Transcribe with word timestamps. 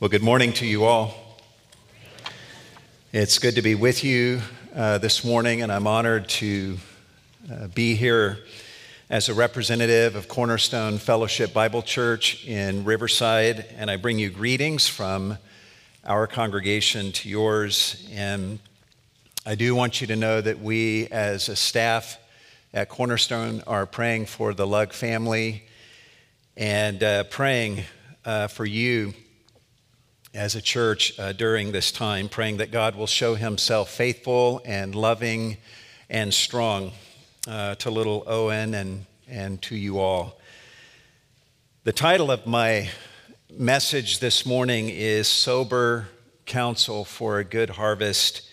Well, 0.00 0.08
good 0.08 0.22
morning 0.22 0.52
to 0.52 0.64
you 0.64 0.84
all. 0.84 1.12
It's 3.12 3.40
good 3.40 3.56
to 3.56 3.62
be 3.62 3.74
with 3.74 4.04
you 4.04 4.40
uh, 4.72 4.98
this 4.98 5.24
morning, 5.24 5.62
and 5.62 5.72
I'm 5.72 5.88
honored 5.88 6.28
to 6.28 6.78
uh, 7.52 7.66
be 7.66 7.96
here 7.96 8.38
as 9.10 9.28
a 9.28 9.34
representative 9.34 10.14
of 10.14 10.28
Cornerstone 10.28 10.98
Fellowship 10.98 11.52
Bible 11.52 11.82
Church 11.82 12.46
in 12.46 12.84
Riverside, 12.84 13.66
and 13.76 13.90
I 13.90 13.96
bring 13.96 14.20
you 14.20 14.30
greetings 14.30 14.86
from 14.86 15.36
our 16.04 16.28
congregation 16.28 17.10
to 17.10 17.28
yours. 17.28 18.08
And 18.12 18.60
I 19.44 19.56
do 19.56 19.74
want 19.74 20.00
you 20.00 20.06
to 20.06 20.14
know 20.14 20.40
that 20.40 20.60
we, 20.60 21.08
as 21.08 21.48
a 21.48 21.56
staff 21.56 22.20
at 22.72 22.88
Cornerstone, 22.88 23.64
are 23.66 23.84
praying 23.84 24.26
for 24.26 24.54
the 24.54 24.64
Lug 24.64 24.92
family 24.92 25.64
and 26.56 27.02
uh, 27.02 27.24
praying 27.24 27.82
uh, 28.24 28.46
for 28.46 28.64
you 28.64 29.12
as 30.38 30.54
a 30.54 30.62
church 30.62 31.18
uh, 31.18 31.32
during 31.32 31.72
this 31.72 31.90
time, 31.90 32.28
praying 32.28 32.58
that 32.58 32.70
God 32.70 32.94
will 32.94 33.08
show 33.08 33.34
himself 33.34 33.90
faithful 33.90 34.62
and 34.64 34.94
loving 34.94 35.56
and 36.08 36.32
strong 36.32 36.92
uh, 37.48 37.74
to 37.74 37.90
little 37.90 38.22
Owen 38.24 38.72
and, 38.72 39.04
and 39.26 39.60
to 39.62 39.74
you 39.74 39.98
all. 39.98 40.38
The 41.82 41.92
title 41.92 42.30
of 42.30 42.46
my 42.46 42.88
message 43.50 44.20
this 44.20 44.46
morning 44.46 44.90
is 44.90 45.26
Sober 45.26 46.06
Counsel 46.46 47.04
for 47.04 47.40
a 47.40 47.44
Good 47.44 47.70
Harvest 47.70 48.48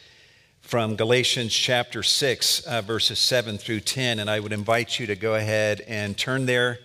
from 0.61 0.95
Galatians 0.95 1.53
chapter 1.53 2.01
6, 2.01 2.61
uh, 2.61 2.81
verses 2.81 3.19
7 3.19 3.59
through 3.59 3.81
10. 3.81 4.17
And 4.17 4.27
I 4.27 4.39
would 4.39 4.53
invite 4.53 4.99
you 4.99 5.05
to 5.05 5.15
go 5.15 5.35
ahead 5.35 5.81
and 5.81 6.17
turn 6.17 6.47
there. 6.47 6.79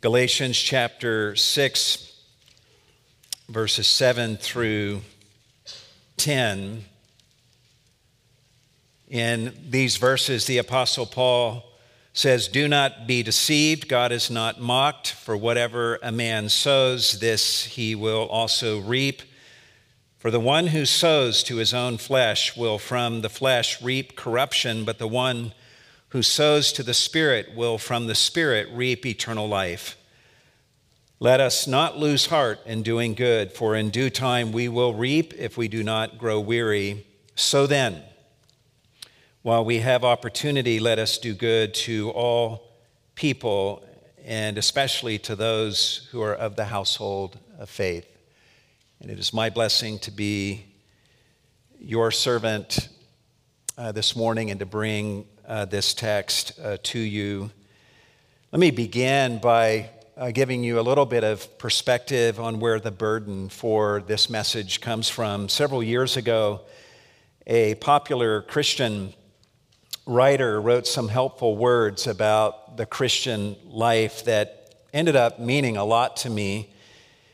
Galatians 0.00 0.56
chapter 0.56 1.36
6 1.36 2.09
verses 3.50 3.88
7 3.88 4.36
through 4.36 5.00
10. 6.18 6.84
In 9.08 9.52
these 9.68 9.96
verses, 9.96 10.46
the 10.46 10.58
Apostle 10.58 11.04
Paul 11.04 11.64
says, 12.12 12.46
Do 12.46 12.68
not 12.68 13.08
be 13.08 13.24
deceived. 13.24 13.88
God 13.88 14.12
is 14.12 14.30
not 14.30 14.60
mocked. 14.60 15.10
For 15.10 15.36
whatever 15.36 15.98
a 16.00 16.12
man 16.12 16.48
sows, 16.48 17.18
this 17.18 17.64
he 17.64 17.96
will 17.96 18.28
also 18.28 18.78
reap. 18.80 19.22
For 20.18 20.30
the 20.30 20.38
one 20.38 20.68
who 20.68 20.86
sows 20.86 21.42
to 21.44 21.56
his 21.56 21.74
own 21.74 21.98
flesh 21.98 22.56
will 22.56 22.78
from 22.78 23.22
the 23.22 23.28
flesh 23.28 23.82
reap 23.82 24.14
corruption, 24.14 24.84
but 24.84 24.98
the 24.98 25.08
one 25.08 25.54
who 26.10 26.22
sows 26.22 26.70
to 26.72 26.84
the 26.84 26.94
Spirit 26.94 27.56
will 27.56 27.78
from 27.78 28.06
the 28.06 28.14
Spirit 28.14 28.68
reap 28.70 29.04
eternal 29.04 29.48
life. 29.48 29.96
Let 31.22 31.38
us 31.38 31.66
not 31.66 31.98
lose 31.98 32.24
heart 32.24 32.60
in 32.64 32.82
doing 32.82 33.12
good, 33.12 33.52
for 33.52 33.76
in 33.76 33.90
due 33.90 34.08
time 34.08 34.52
we 34.52 34.68
will 34.70 34.94
reap 34.94 35.34
if 35.34 35.58
we 35.58 35.68
do 35.68 35.82
not 35.82 36.16
grow 36.16 36.40
weary. 36.40 37.06
So 37.34 37.66
then, 37.66 38.02
while 39.42 39.62
we 39.62 39.80
have 39.80 40.02
opportunity, 40.02 40.80
let 40.80 40.98
us 40.98 41.18
do 41.18 41.34
good 41.34 41.74
to 41.74 42.08
all 42.12 42.72
people, 43.16 43.84
and 44.24 44.56
especially 44.56 45.18
to 45.18 45.36
those 45.36 46.08
who 46.10 46.22
are 46.22 46.34
of 46.34 46.56
the 46.56 46.64
household 46.64 47.38
of 47.58 47.68
faith. 47.68 48.06
And 49.02 49.10
it 49.10 49.18
is 49.18 49.34
my 49.34 49.50
blessing 49.50 49.98
to 49.98 50.10
be 50.10 50.64
your 51.78 52.10
servant 52.12 52.88
uh, 53.76 53.92
this 53.92 54.16
morning 54.16 54.50
and 54.50 54.58
to 54.58 54.64
bring 54.64 55.26
uh, 55.46 55.66
this 55.66 55.92
text 55.92 56.58
uh, 56.64 56.78
to 56.84 56.98
you. 56.98 57.50
Let 58.52 58.60
me 58.60 58.70
begin 58.70 59.38
by 59.38 59.90
uh, 60.20 60.30
giving 60.30 60.62
you 60.62 60.78
a 60.78 60.82
little 60.82 61.06
bit 61.06 61.24
of 61.24 61.56
perspective 61.56 62.38
on 62.38 62.60
where 62.60 62.78
the 62.78 62.90
burden 62.90 63.48
for 63.48 64.02
this 64.06 64.28
message 64.28 64.82
comes 64.82 65.08
from. 65.08 65.48
Several 65.48 65.82
years 65.82 66.18
ago, 66.18 66.60
a 67.46 67.74
popular 67.76 68.42
Christian 68.42 69.14
writer 70.04 70.60
wrote 70.60 70.86
some 70.86 71.08
helpful 71.08 71.56
words 71.56 72.06
about 72.06 72.76
the 72.76 72.84
Christian 72.84 73.56
life 73.64 74.26
that 74.26 74.74
ended 74.92 75.16
up 75.16 75.40
meaning 75.40 75.78
a 75.78 75.84
lot 75.84 76.18
to 76.18 76.28
me. 76.28 76.70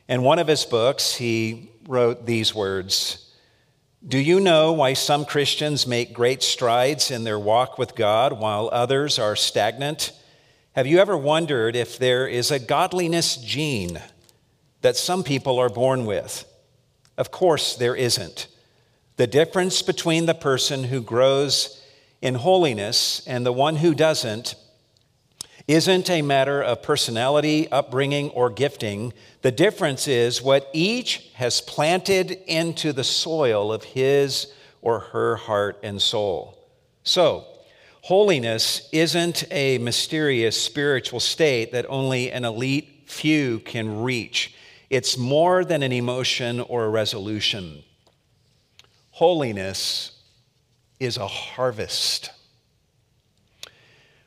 In 0.09 0.23
one 0.23 0.39
of 0.39 0.47
his 0.47 0.65
books, 0.65 1.17
he 1.17 1.73
wrote 1.89 2.25
these 2.25 2.55
words 2.55 3.33
Do 4.07 4.19
you 4.19 4.39
know 4.39 4.73
why 4.73 4.93
some 4.93 5.25
Christians 5.25 5.89
make 5.89 6.13
great 6.13 6.41
strides 6.41 7.11
in 7.11 7.25
their 7.25 7.39
walk 7.39 7.79
with 7.79 7.97
God 7.97 8.35
while 8.35 8.69
others 8.71 9.19
are 9.19 9.35
stagnant? 9.35 10.13
Have 10.77 10.87
you 10.87 10.99
ever 10.99 11.17
wondered 11.17 11.75
if 11.75 11.99
there 11.99 12.29
is 12.29 12.51
a 12.51 12.59
godliness 12.59 13.39
gene 13.39 13.99
that 14.83 14.95
some 14.95 15.25
people 15.25 15.59
are 15.59 15.71
born 15.71 16.05
with? 16.05 16.45
Of 17.17 17.31
course, 17.31 17.77
there 17.77 17.97
isn't. 17.97 18.47
The 19.17 19.27
difference 19.27 19.81
between 19.81 20.27
the 20.27 20.35
person 20.35 20.85
who 20.85 21.01
grows 21.01 21.83
in 22.21 22.35
holiness 22.35 23.27
and 23.27 23.47
the 23.47 23.55
one 23.55 23.77
who 23.77 23.95
doesn't 23.95 24.55
isn't 25.67 26.11
a 26.11 26.21
matter 26.21 26.61
of 26.61 26.83
personality, 26.83 27.73
upbringing, 27.73 28.29
or 28.33 28.51
gifting. 28.51 29.15
The 29.41 29.53
difference 29.53 30.07
is 30.07 30.43
what 30.43 30.69
each 30.75 31.31
has 31.37 31.63
planted 31.63 32.33
into 32.47 32.93
the 32.93 33.03
soil 33.03 33.73
of 33.73 33.83
his 33.83 34.53
or 34.83 34.99
her 34.99 35.37
heart 35.37 35.79
and 35.83 36.03
soul. 36.03 36.69
So, 37.03 37.47
Holiness 38.07 38.89
isn't 38.93 39.43
a 39.51 39.79
mysterious 39.79 40.57
spiritual 40.57 41.19
state 41.19 41.73
that 41.73 41.87
only 41.89 42.31
an 42.31 42.45
elite 42.45 43.03
few 43.07 43.59
can 43.59 44.05
reach. 44.05 44.55
It's 44.91 45.19
more 45.19 45.65
than 45.65 45.83
an 45.83 45.91
emotion 45.91 46.61
or 46.61 46.85
a 46.85 46.89
resolution. 46.89 47.83
Holiness 49.11 50.23
is 51.01 51.17
a 51.17 51.27
harvest. 51.27 52.31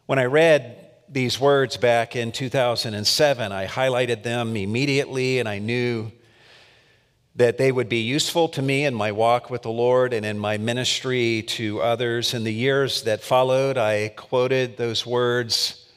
When 0.08 0.20
I 0.20 0.26
read 0.26 0.90
these 1.08 1.40
words 1.40 1.78
back 1.78 2.18
in 2.18 2.34
2007, 2.34 3.54
I 3.54 3.66
highlighted 3.66 4.24
them 4.24 4.58
immediately 4.58 5.40
and 5.40 5.48
I 5.48 5.60
knew 5.60 6.12
that 7.36 7.58
they 7.58 7.72
would 7.72 7.90
be 7.90 8.02
useful 8.02 8.50
to 8.50 8.62
me 8.62 8.86
in 8.86 8.94
my 8.94 9.12
walk 9.12 9.50
with 9.50 9.62
the 9.62 9.72
Lord 9.72 10.14
and 10.14 10.26
in 10.26 10.38
my 10.38 10.58
ministry 10.58 11.44
to 11.44 11.82
others. 11.82 12.34
In 12.34 12.44
the 12.44 12.54
years 12.54 13.04
that 13.04 13.22
followed, 13.22 13.78
I 13.78 14.10
quoted 14.10 14.78
those 14.78 15.06
words 15.06 15.88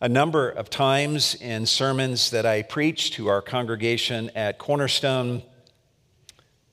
a 0.00 0.08
number 0.08 0.48
of 0.48 0.70
times 0.70 1.34
in 1.34 1.66
sermons 1.66 2.30
that 2.30 2.46
I 2.46 2.62
preached 2.62 3.14
to 3.14 3.28
our 3.28 3.42
congregation 3.42 4.30
at 4.36 4.58
Cornerstone. 4.58 5.42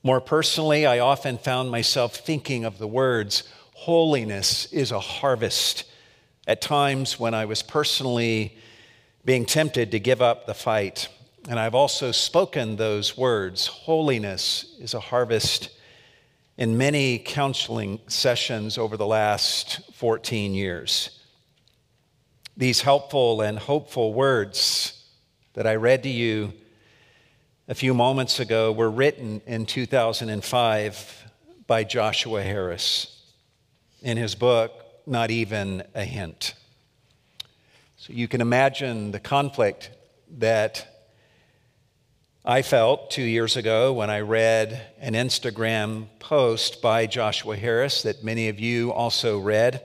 More 0.02 0.20
personally, 0.20 0.86
I 0.86 1.00
often 1.00 1.36
found 1.36 1.70
myself 1.70 2.16
thinking 2.16 2.64
of 2.64 2.78
the 2.78 2.86
words, 2.86 3.42
holiness 3.74 4.72
is 4.72 4.92
a 4.92 5.00
harvest, 5.00 5.84
at 6.46 6.60
times 6.60 7.18
when 7.18 7.34
I 7.34 7.46
was 7.46 7.62
personally 7.62 8.56
being 9.24 9.44
tempted 9.44 9.90
to 9.90 9.98
give 9.98 10.22
up 10.22 10.46
the 10.46 10.54
fight. 10.54 11.08
And 11.48 11.60
I've 11.60 11.76
also 11.76 12.10
spoken 12.10 12.74
those 12.74 13.16
words 13.16 13.68
holiness 13.68 14.76
is 14.80 14.94
a 14.94 15.00
harvest 15.00 15.70
in 16.56 16.76
many 16.76 17.18
counseling 17.18 18.00
sessions 18.08 18.76
over 18.76 18.96
the 18.96 19.06
last 19.06 19.80
14 19.94 20.54
years. 20.54 21.20
These 22.56 22.80
helpful 22.80 23.42
and 23.42 23.60
hopeful 23.60 24.12
words 24.12 25.04
that 25.52 25.68
I 25.68 25.76
read 25.76 26.02
to 26.02 26.08
you 26.08 26.52
a 27.68 27.76
few 27.76 27.94
moments 27.94 28.40
ago 28.40 28.72
were 28.72 28.90
written 28.90 29.40
in 29.46 29.66
2005 29.66 31.30
by 31.68 31.84
Joshua 31.84 32.42
Harris 32.42 33.22
in 34.02 34.16
his 34.16 34.34
book, 34.34 34.72
Not 35.06 35.30
Even 35.30 35.84
a 35.94 36.04
Hint. 36.04 36.54
So 37.98 38.12
you 38.12 38.26
can 38.26 38.40
imagine 38.40 39.12
the 39.12 39.20
conflict 39.20 39.90
that 40.38 40.95
I 42.48 42.62
felt 42.62 43.10
two 43.10 43.24
years 43.24 43.56
ago 43.56 43.92
when 43.92 44.08
I 44.08 44.20
read 44.20 44.80
an 45.00 45.14
Instagram 45.14 46.06
post 46.20 46.80
by 46.80 47.06
Joshua 47.06 47.56
Harris 47.56 48.02
that 48.02 48.22
many 48.22 48.48
of 48.48 48.60
you 48.60 48.92
also 48.92 49.40
read. 49.40 49.82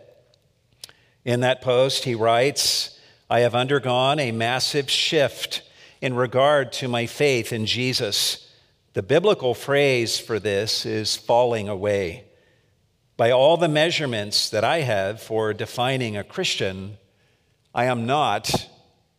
In 1.25 1.39
that 1.39 1.63
post, 1.63 2.03
he 2.03 2.13
writes, 2.13 2.99
I 3.31 3.39
have 3.39 3.55
undergone 3.55 4.19
a 4.19 4.31
massive 4.31 4.91
shift 4.91 5.63
in 6.01 6.13
regard 6.13 6.71
to 6.73 6.87
my 6.87 7.07
faith 7.07 7.51
in 7.51 7.65
Jesus. 7.65 8.47
The 8.93 9.01
biblical 9.01 9.55
phrase 9.55 10.19
for 10.19 10.37
this 10.37 10.85
is 10.85 11.17
falling 11.17 11.67
away. 11.67 12.25
By 13.17 13.31
all 13.31 13.57
the 13.57 13.69
measurements 13.69 14.51
that 14.51 14.63
I 14.63 14.81
have 14.81 15.19
for 15.19 15.51
defining 15.55 16.15
a 16.15 16.23
Christian, 16.23 16.99
I 17.73 17.85
am 17.85 18.05
not 18.05 18.69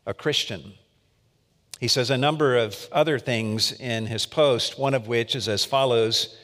a 0.06 0.14
Christian. 0.14 0.74
He 1.82 1.88
says 1.88 2.10
a 2.10 2.16
number 2.16 2.56
of 2.56 2.88
other 2.92 3.18
things 3.18 3.72
in 3.72 4.06
his 4.06 4.24
post, 4.24 4.78
one 4.78 4.94
of 4.94 5.08
which 5.08 5.34
is 5.34 5.48
as 5.48 5.64
follows 5.64 6.38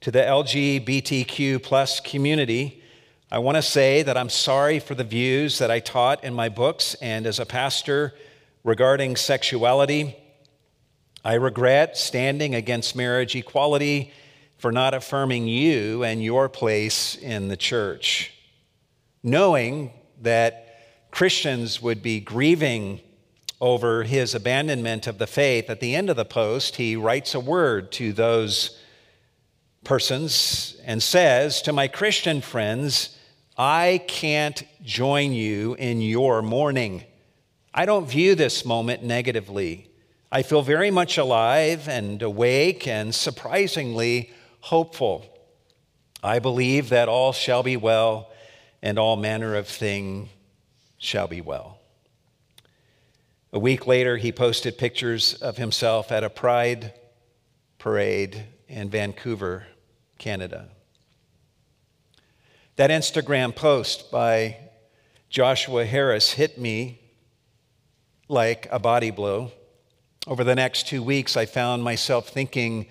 To 0.00 0.10
the 0.10 0.18
LGBTQ 0.18 1.62
plus 1.62 2.00
community, 2.00 2.82
I 3.30 3.38
want 3.38 3.54
to 3.54 3.62
say 3.62 4.02
that 4.02 4.16
I'm 4.16 4.28
sorry 4.28 4.80
for 4.80 4.96
the 4.96 5.04
views 5.04 5.58
that 5.58 5.70
I 5.70 5.78
taught 5.78 6.24
in 6.24 6.34
my 6.34 6.48
books 6.48 6.94
and 6.94 7.24
as 7.24 7.38
a 7.38 7.46
pastor 7.46 8.14
regarding 8.64 9.14
sexuality. 9.14 10.16
I 11.24 11.34
regret 11.34 11.96
standing 11.96 12.56
against 12.56 12.96
marriage 12.96 13.36
equality 13.36 14.12
for 14.58 14.72
not 14.72 14.92
affirming 14.92 15.46
you 15.46 16.02
and 16.02 16.20
your 16.20 16.48
place 16.48 17.14
in 17.14 17.46
the 17.46 17.56
church. 17.56 18.34
Knowing 19.22 19.92
that 20.22 20.66
Christians 21.12 21.80
would 21.80 22.02
be 22.02 22.18
grieving 22.18 23.00
over 23.60 24.04
his 24.04 24.34
abandonment 24.34 25.06
of 25.06 25.18
the 25.18 25.26
faith, 25.26 25.68
at 25.68 25.80
the 25.80 25.94
end 25.94 26.08
of 26.08 26.16
the 26.16 26.24
post, 26.24 26.76
he 26.76 26.96
writes 26.96 27.34
a 27.34 27.40
word 27.40 27.92
to 27.92 28.12
those 28.12 28.78
persons 29.84 30.76
and 30.84 31.02
says, 31.02 31.62
To 31.62 31.72
my 31.72 31.88
Christian 31.88 32.40
friends, 32.40 33.16
I 33.58 34.02
can't 34.06 34.62
join 34.82 35.32
you 35.32 35.74
in 35.74 36.00
your 36.00 36.40
mourning. 36.40 37.04
I 37.74 37.84
don't 37.84 38.08
view 38.08 38.34
this 38.34 38.64
moment 38.64 39.02
negatively. 39.02 39.90
I 40.32 40.42
feel 40.42 40.62
very 40.62 40.90
much 40.90 41.18
alive 41.18 41.88
and 41.88 42.22
awake 42.22 42.86
and 42.86 43.14
surprisingly 43.14 44.30
hopeful. 44.60 45.26
I 46.22 46.38
believe 46.38 46.88
that 46.90 47.08
all 47.08 47.32
shall 47.32 47.62
be 47.62 47.76
well 47.76 48.30
and 48.82 48.98
all 48.98 49.16
manner 49.16 49.54
of 49.56 49.66
thing 49.68 50.28
shall 50.98 51.26
be 51.26 51.40
well. 51.40 51.79
A 53.52 53.58
week 53.58 53.88
later, 53.88 54.16
he 54.16 54.30
posted 54.30 54.78
pictures 54.78 55.34
of 55.34 55.56
himself 55.56 56.12
at 56.12 56.22
a 56.22 56.30
pride 56.30 56.94
parade 57.78 58.44
in 58.68 58.88
Vancouver, 58.90 59.66
Canada. 60.18 60.68
That 62.76 62.90
Instagram 62.90 63.56
post 63.56 64.12
by 64.12 64.56
Joshua 65.28 65.84
Harris 65.84 66.32
hit 66.32 66.58
me 66.58 67.00
like 68.28 68.68
a 68.70 68.78
body 68.78 69.10
blow. 69.10 69.50
Over 70.28 70.44
the 70.44 70.54
next 70.54 70.86
two 70.86 71.02
weeks, 71.02 71.36
I 71.36 71.46
found 71.46 71.82
myself 71.82 72.28
thinking 72.28 72.86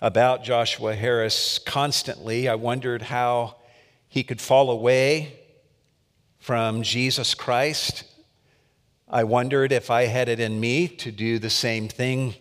about 0.00 0.44
Joshua 0.44 0.94
Harris 0.94 1.58
constantly. 1.58 2.48
I 2.48 2.54
wondered 2.54 3.02
how 3.02 3.56
he 4.08 4.22
could 4.22 4.40
fall 4.40 4.70
away 4.70 5.40
from 6.38 6.82
Jesus 6.82 7.34
Christ. 7.34 8.04
I 9.14 9.22
wondered 9.22 9.70
if 9.70 9.92
I 9.92 10.06
had 10.06 10.28
it 10.28 10.40
in 10.40 10.58
me 10.58 10.88
to 10.88 11.12
do 11.12 11.38
the 11.38 11.48
same 11.48 11.86
thing. 11.86 12.34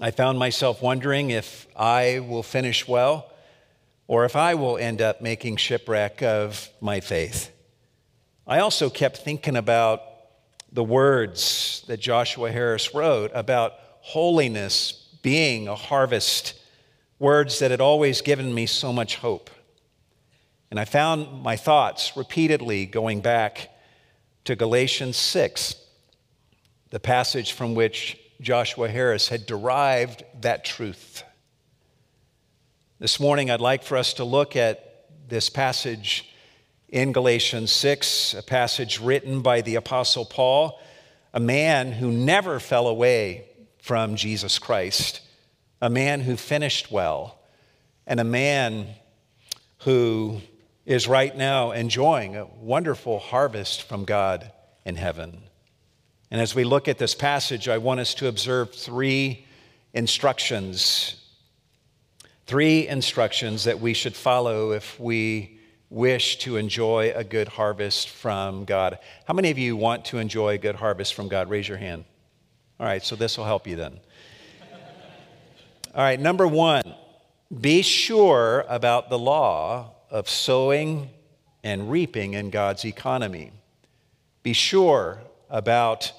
I 0.00 0.12
found 0.12 0.38
myself 0.38 0.80
wondering 0.80 1.30
if 1.30 1.66
I 1.74 2.20
will 2.20 2.44
finish 2.44 2.86
well 2.86 3.32
or 4.06 4.24
if 4.26 4.36
I 4.36 4.54
will 4.54 4.78
end 4.78 5.02
up 5.02 5.20
making 5.20 5.56
shipwreck 5.56 6.22
of 6.22 6.70
my 6.80 7.00
faith. 7.00 7.50
I 8.46 8.60
also 8.60 8.88
kept 8.88 9.16
thinking 9.16 9.56
about 9.56 10.02
the 10.70 10.84
words 10.84 11.82
that 11.88 11.98
Joshua 11.98 12.52
Harris 12.52 12.94
wrote 12.94 13.32
about 13.34 13.72
holiness 14.02 14.92
being 15.22 15.66
a 15.66 15.74
harvest, 15.74 16.54
words 17.18 17.58
that 17.58 17.72
had 17.72 17.80
always 17.80 18.20
given 18.20 18.54
me 18.54 18.66
so 18.66 18.92
much 18.92 19.16
hope. 19.16 19.50
And 20.70 20.78
I 20.78 20.84
found 20.84 21.42
my 21.42 21.56
thoughts 21.56 22.16
repeatedly 22.16 22.86
going 22.86 23.20
back 23.20 23.70
to 24.44 24.54
Galatians 24.54 25.16
6, 25.16 25.74
the 26.90 27.00
passage 27.00 27.52
from 27.52 27.74
which 27.74 28.18
Joshua 28.40 28.88
Harris 28.88 29.28
had 29.28 29.46
derived 29.46 30.22
that 30.40 30.64
truth. 30.64 31.22
This 32.98 33.18
morning, 33.18 33.50
I'd 33.50 33.60
like 33.60 33.82
for 33.82 33.96
us 33.96 34.14
to 34.14 34.24
look 34.24 34.54
at 34.54 35.06
this 35.28 35.48
passage 35.48 36.30
in 36.90 37.12
Galatians 37.12 37.72
6, 37.72 38.34
a 38.34 38.42
passage 38.42 39.00
written 39.00 39.40
by 39.40 39.62
the 39.62 39.76
Apostle 39.76 40.26
Paul, 40.26 40.78
a 41.32 41.40
man 41.40 41.92
who 41.92 42.10
never 42.12 42.60
fell 42.60 42.86
away 42.86 43.46
from 43.80 44.14
Jesus 44.14 44.58
Christ, 44.58 45.20
a 45.80 45.88
man 45.88 46.20
who 46.20 46.36
finished 46.36 46.92
well, 46.92 47.38
and 48.06 48.20
a 48.20 48.24
man 48.24 48.88
who 49.78 50.40
is 50.86 51.08
right 51.08 51.34
now 51.36 51.70
enjoying 51.70 52.36
a 52.36 52.44
wonderful 52.44 53.18
harvest 53.18 53.82
from 53.82 54.04
God 54.04 54.52
in 54.84 54.96
heaven. 54.96 55.42
And 56.30 56.40
as 56.40 56.54
we 56.54 56.64
look 56.64 56.88
at 56.88 56.98
this 56.98 57.14
passage, 57.14 57.68
I 57.68 57.78
want 57.78 58.00
us 58.00 58.14
to 58.14 58.28
observe 58.28 58.74
three 58.74 59.46
instructions. 59.92 61.16
Three 62.46 62.86
instructions 62.86 63.64
that 63.64 63.80
we 63.80 63.94
should 63.94 64.14
follow 64.14 64.72
if 64.72 65.00
we 65.00 65.58
wish 65.88 66.38
to 66.40 66.56
enjoy 66.56 67.12
a 67.14 67.24
good 67.24 67.48
harvest 67.48 68.08
from 68.08 68.64
God. 68.64 68.98
How 69.26 69.32
many 69.32 69.50
of 69.50 69.58
you 69.58 69.76
want 69.76 70.04
to 70.06 70.18
enjoy 70.18 70.54
a 70.54 70.58
good 70.58 70.74
harvest 70.74 71.14
from 71.14 71.28
God? 71.28 71.48
Raise 71.48 71.68
your 71.68 71.78
hand. 71.78 72.04
All 72.80 72.86
right, 72.86 73.02
so 73.02 73.16
this 73.16 73.38
will 73.38 73.44
help 73.44 73.66
you 73.66 73.76
then. 73.76 74.00
All 75.94 76.02
right, 76.02 76.18
number 76.18 76.48
one, 76.48 76.82
be 77.60 77.82
sure 77.82 78.64
about 78.68 79.08
the 79.08 79.18
law 79.18 79.92
of 80.10 80.28
sowing 80.28 81.10
and 81.62 81.90
reaping 81.90 82.34
in 82.34 82.50
God's 82.50 82.84
economy. 82.84 83.52
Be 84.42 84.52
sure 84.52 85.20
about 85.48 86.12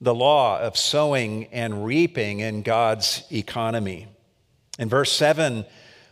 the 0.00 0.14
law 0.14 0.60
of 0.60 0.76
sowing 0.76 1.46
and 1.46 1.84
reaping 1.84 2.40
in 2.40 2.62
God's 2.62 3.24
economy. 3.32 4.06
In 4.78 4.88
verse 4.88 5.10
7, 5.12 5.64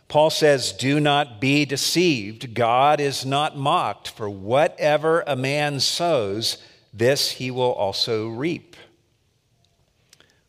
Paul 0.07 0.29
says, 0.29 0.73
Do 0.73 0.99
not 0.99 1.41
be 1.41 1.65
deceived. 1.65 2.53
God 2.53 2.99
is 2.99 3.25
not 3.25 3.57
mocked, 3.57 4.09
for 4.09 4.29
whatever 4.29 5.23
a 5.25 5.35
man 5.35 5.79
sows, 5.79 6.57
this 6.93 7.31
he 7.31 7.51
will 7.51 7.73
also 7.73 8.27
reap. 8.27 8.75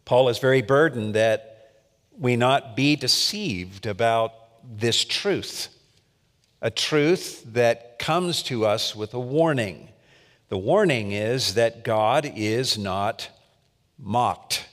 Paul 0.04 0.28
is 0.28 0.38
very 0.38 0.62
burdened 0.62 1.14
that 1.14 1.72
we 2.18 2.36
not 2.36 2.74
be 2.74 2.96
deceived 2.96 3.86
about 3.86 4.32
this 4.64 5.04
truth, 5.04 5.68
a 6.60 6.70
truth 6.70 7.44
that 7.52 7.98
comes 7.98 8.42
to 8.44 8.66
us 8.66 8.94
with 8.96 9.14
a 9.14 9.20
warning. 9.20 9.88
The 10.48 10.58
warning 10.58 11.12
is 11.12 11.54
that 11.54 11.84
God 11.84 12.30
is 12.34 12.76
not 12.76 13.28
mocked. 13.98 14.66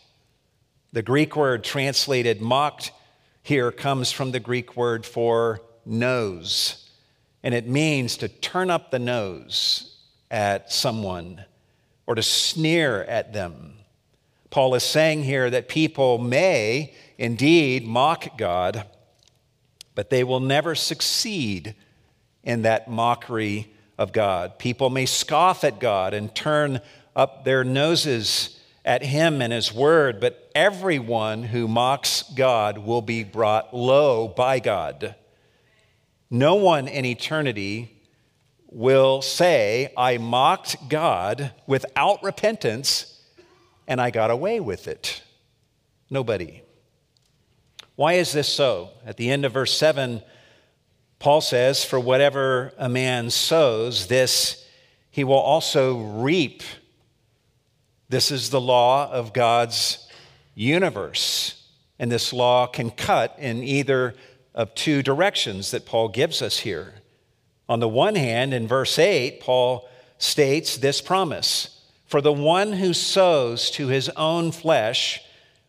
The 0.94 1.04
Greek 1.04 1.36
word 1.36 1.64
translated 1.64 2.42
mocked 2.42 2.92
here 3.44 3.72
comes 3.72 4.12
from 4.12 4.32
the 4.32 4.40
Greek 4.40 4.76
word 4.76 5.06
for 5.06 5.62
nose, 5.86 6.90
and 7.44 7.54
it 7.54 7.68
means 7.68 8.18
to 8.18 8.28
turn 8.28 8.72
up 8.72 8.90
the 8.90 8.98
nose 8.98 9.98
at 10.32 10.72
someone 10.72 11.46
or 12.08 12.16
to 12.16 12.24
sneer 12.24 13.04
at 13.04 13.34
them. 13.34 13.74
Paul 14.50 14.74
is 14.74 14.84
saying 14.84 15.24
here 15.24 15.50
that 15.50 15.68
people 15.68 16.18
may 16.18 16.96
indeed 17.18 17.86
mock 17.86 18.38
God, 18.38 18.86
but 19.96 20.10
they 20.10 20.24
will 20.24 20.40
never 20.40 20.76
succeed 20.76 21.74
in 22.44 22.62
that 22.62 22.90
mockery 22.90 23.74
of 23.98 24.12
God. 24.12 24.60
People 24.60 24.90
may 24.90 25.06
scoff 25.06 25.64
at 25.64 25.80
God 25.80 26.14
and 26.14 26.34
turn 26.36 26.82
up 27.16 27.46
their 27.46 27.64
noses 27.64 28.60
at 28.84 29.02
him 29.02 29.42
and 29.42 29.52
his 29.52 29.74
word, 29.74 30.20
but 30.20 30.52
everyone 30.54 31.44
who 31.44 31.68
mocks 31.68 32.24
God 32.36 32.78
will 32.78 33.02
be 33.02 33.24
brought 33.24 33.74
low 33.74 34.28
by 34.28 34.60
God. 34.60 35.16
No 36.30 36.56
one 36.56 36.88
in 36.88 37.06
eternity 37.06 37.92
will 38.70 39.22
say, 39.22 39.92
I 39.98 40.18
mocked 40.18 40.90
God 40.90 41.52
without 41.66 42.22
repentance 42.24 43.22
and 43.88 44.02
I 44.02 44.12
got 44.12 44.32
away 44.32 44.60
with 44.60 44.88
it. 44.88 45.22
Nobody. 46.10 46.65
Why 47.96 48.14
is 48.14 48.32
this 48.32 48.50
so? 48.50 48.90
At 49.06 49.18
the 49.18 49.30
end 49.30 49.46
of 49.46 49.54
verse 49.54 49.76
7, 49.78 50.22
Paul 51.20 51.42
says, 51.42 51.86
For 51.86 52.00
whatever 52.00 52.74
a 52.78 52.90
man 52.90 53.30
sows, 53.30 54.08
this 54.08 54.66
he 55.10 55.24
will 55.24 55.36
also 55.36 55.98
reap. 55.98 56.62
This 58.10 58.32
is 58.32 58.50
the 58.50 58.62
law 58.62 59.10
of 59.10 59.34
God's 59.34 60.08
universe. 60.56 61.64
And 61.98 62.12
this 62.12 62.34
law 62.34 62.68
can 62.68 62.92
cut 62.92 63.36
in 63.40 63.64
either 63.64 64.16
of 64.54 64.76
two 64.76 65.02
directions 65.02 65.72
that 65.72 65.86
Paul 65.86 66.10
gives 66.10 66.42
us 66.42 66.60
here. 66.60 66.96
On 67.70 67.80
the 67.80 67.88
one 67.88 68.16
hand, 68.16 68.54
in 68.54 68.68
verse 68.68 69.00
8, 69.00 69.40
Paul 69.40 69.88
states 70.18 70.78
this 70.78 71.02
promise 71.02 71.82
For 72.06 72.20
the 72.20 72.34
one 72.34 72.74
who 72.74 72.94
sows 72.94 73.72
to 73.72 73.88
his 73.88 74.10
own 74.10 74.52
flesh 74.52 75.22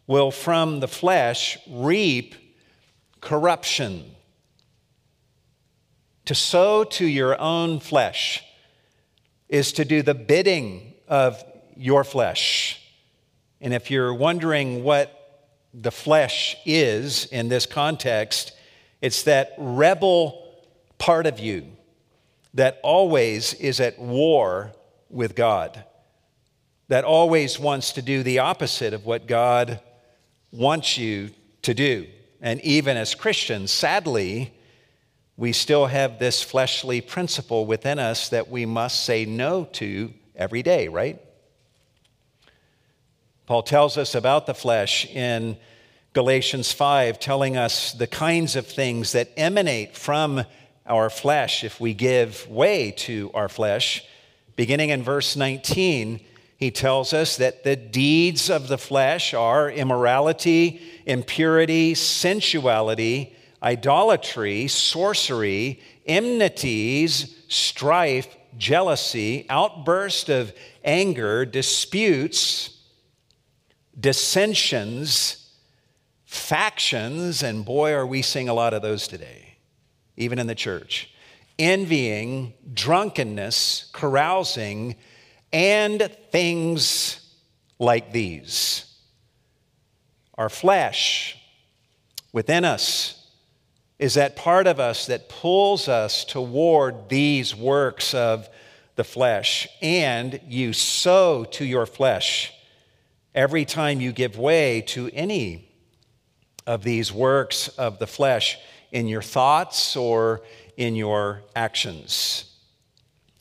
will 0.07 0.31
from 0.31 0.81
the 0.81 0.89
flesh 0.89 1.59
reap 1.69 2.35
corruption. 3.21 4.05
To 6.27 6.35
sow 6.35 6.85
to 6.85 7.07
your 7.07 7.41
own 7.41 7.81
flesh 7.81 8.43
is 9.49 9.73
to 9.73 9.85
do 9.85 10.03
the 10.03 10.15
bidding 10.15 10.95
of 11.09 11.43
your 11.77 12.05
flesh. 12.05 12.81
And 13.61 13.73
if 13.73 13.91
you're 13.91 14.15
wondering 14.15 14.83
what 14.83 15.13
the 15.73 15.93
flesh 15.93 16.57
is 16.65 17.27
in 17.27 17.49
this 17.49 17.67
context, 17.67 18.53
it's 19.01 19.25
that 19.25 19.53
rebel 19.59 20.43
part 20.99 21.27
of 21.27 21.39
you 21.39 21.67
that 22.55 22.81
always 22.83 23.55
is 23.55 23.81
at 23.81 23.99
war 23.99 24.73
with 25.11 25.37
God, 25.37 25.85
that 26.89 27.05
always 27.05 27.59
wants 27.59 27.93
to 27.93 28.03
do 28.03 28.23
the 28.23 28.39
opposite 28.39 28.95
of 28.95 29.05
what 29.05 29.27
God 29.27 29.81
wants 30.57 30.99
you 30.99 31.31
to 31.63 31.75
do. 31.75 32.07
And 32.41 32.61
even 32.63 32.97
as 32.97 33.15
Christians, 33.15 33.71
sadly, 33.71 34.53
we 35.37 35.53
still 35.53 35.87
have 35.87 36.19
this 36.19 36.43
fleshly 36.43 37.01
principle 37.01 37.67
within 37.67 37.99
us 37.99 38.31
that 38.31 38.49
we 38.49 38.65
must 38.65 39.05
say 39.05 39.25
no 39.25 39.65
to 39.75 40.13
every 40.35 40.63
day, 40.63 40.89
right? 40.89 41.21
Paul 43.47 43.63
tells 43.63 43.97
us 43.97 44.15
about 44.15 44.47
the 44.47 44.55
flesh 44.55 45.07
in 45.07 45.57
Galatians 46.15 46.73
5, 46.73 47.21
telling 47.21 47.57
us 47.57 47.93
the 47.93 48.07
kinds 48.07 48.57
of 48.57 48.67
things 48.67 49.13
that 49.13 49.31
emanate 49.37 49.97
from 49.97 50.45
our 50.87 51.11
flesh 51.11 51.63
if 51.63 51.81
we 51.81 51.93
give 51.95 52.49
way 52.49 52.91
to 52.93 53.31
our 53.35 53.49
flesh. 53.49 54.03
Beginning 54.57 54.91
in 54.91 55.03
verse 55.03 55.37
19, 55.37 56.21
he 56.57 56.71
tells 56.71 57.13
us 57.13 57.37
that 57.37 57.65
the 57.65 57.77
deeds 57.77 58.49
of 58.49 58.69
the 58.69 58.79
flesh 58.79 59.35
are 59.35 59.71
immorality, 59.71 60.81
impurity, 61.05 61.95
sensuality, 61.95 63.37
idolatry, 63.63 64.67
sorcery, 64.67 65.81
enmities, 66.07 67.37
strife, 67.49 68.37
jealousy, 68.57 69.45
outburst 69.51 70.31
of 70.31 70.55
anger, 70.83 71.45
disputes, 71.45 72.79
dissensions, 73.99 75.51
factions, 76.25 77.43
and 77.43 77.65
boy, 77.67 77.93
are 77.93 78.07
we 78.07 78.23
seeing 78.23 78.49
a 78.49 78.55
lot 78.55 78.73
of 78.73 78.81
those 78.81 79.07
today, 79.07 79.59
even 80.17 80.39
in 80.39 80.47
the 80.47 80.55
church. 80.55 81.11
Envying, 81.59 82.55
drunkenness, 82.73 83.91
carousing, 83.93 84.97
and 85.53 86.11
things 86.31 87.21
like 87.79 88.13
these. 88.13 88.85
Our 90.37 90.49
flesh 90.49 91.37
within 92.33 92.65
us 92.65 93.27
is 93.99 94.15
that 94.15 94.37
part 94.37 94.67
of 94.67 94.79
us 94.79 95.07
that 95.07 95.29
pulls 95.29 95.89
us 95.89 96.25
toward 96.25 97.09
these 97.09 97.55
works 97.57 98.13
of 98.13 98.49
the 98.97 99.05
flesh, 99.05 99.69
and 99.81 100.41
you 100.47 100.73
sow 100.73 101.45
to 101.45 101.65
your 101.65 101.87
flesh 101.87 102.53
every 103.35 103.65
time 103.65 104.01
you 104.01 104.13
give 104.13 104.39
way 104.39 104.81
to 104.81 105.11
any 105.13 105.69
of 106.67 106.83
these 106.83 107.13
works 107.13 107.69
of 107.69 107.99
the 107.99 108.07
flesh 108.07 108.59
in 108.93 109.07
your 109.07 109.23
thoughts 109.23 109.97
or 109.97 110.43
in 110.77 110.95
your 110.97 111.43
actions. 111.55 112.56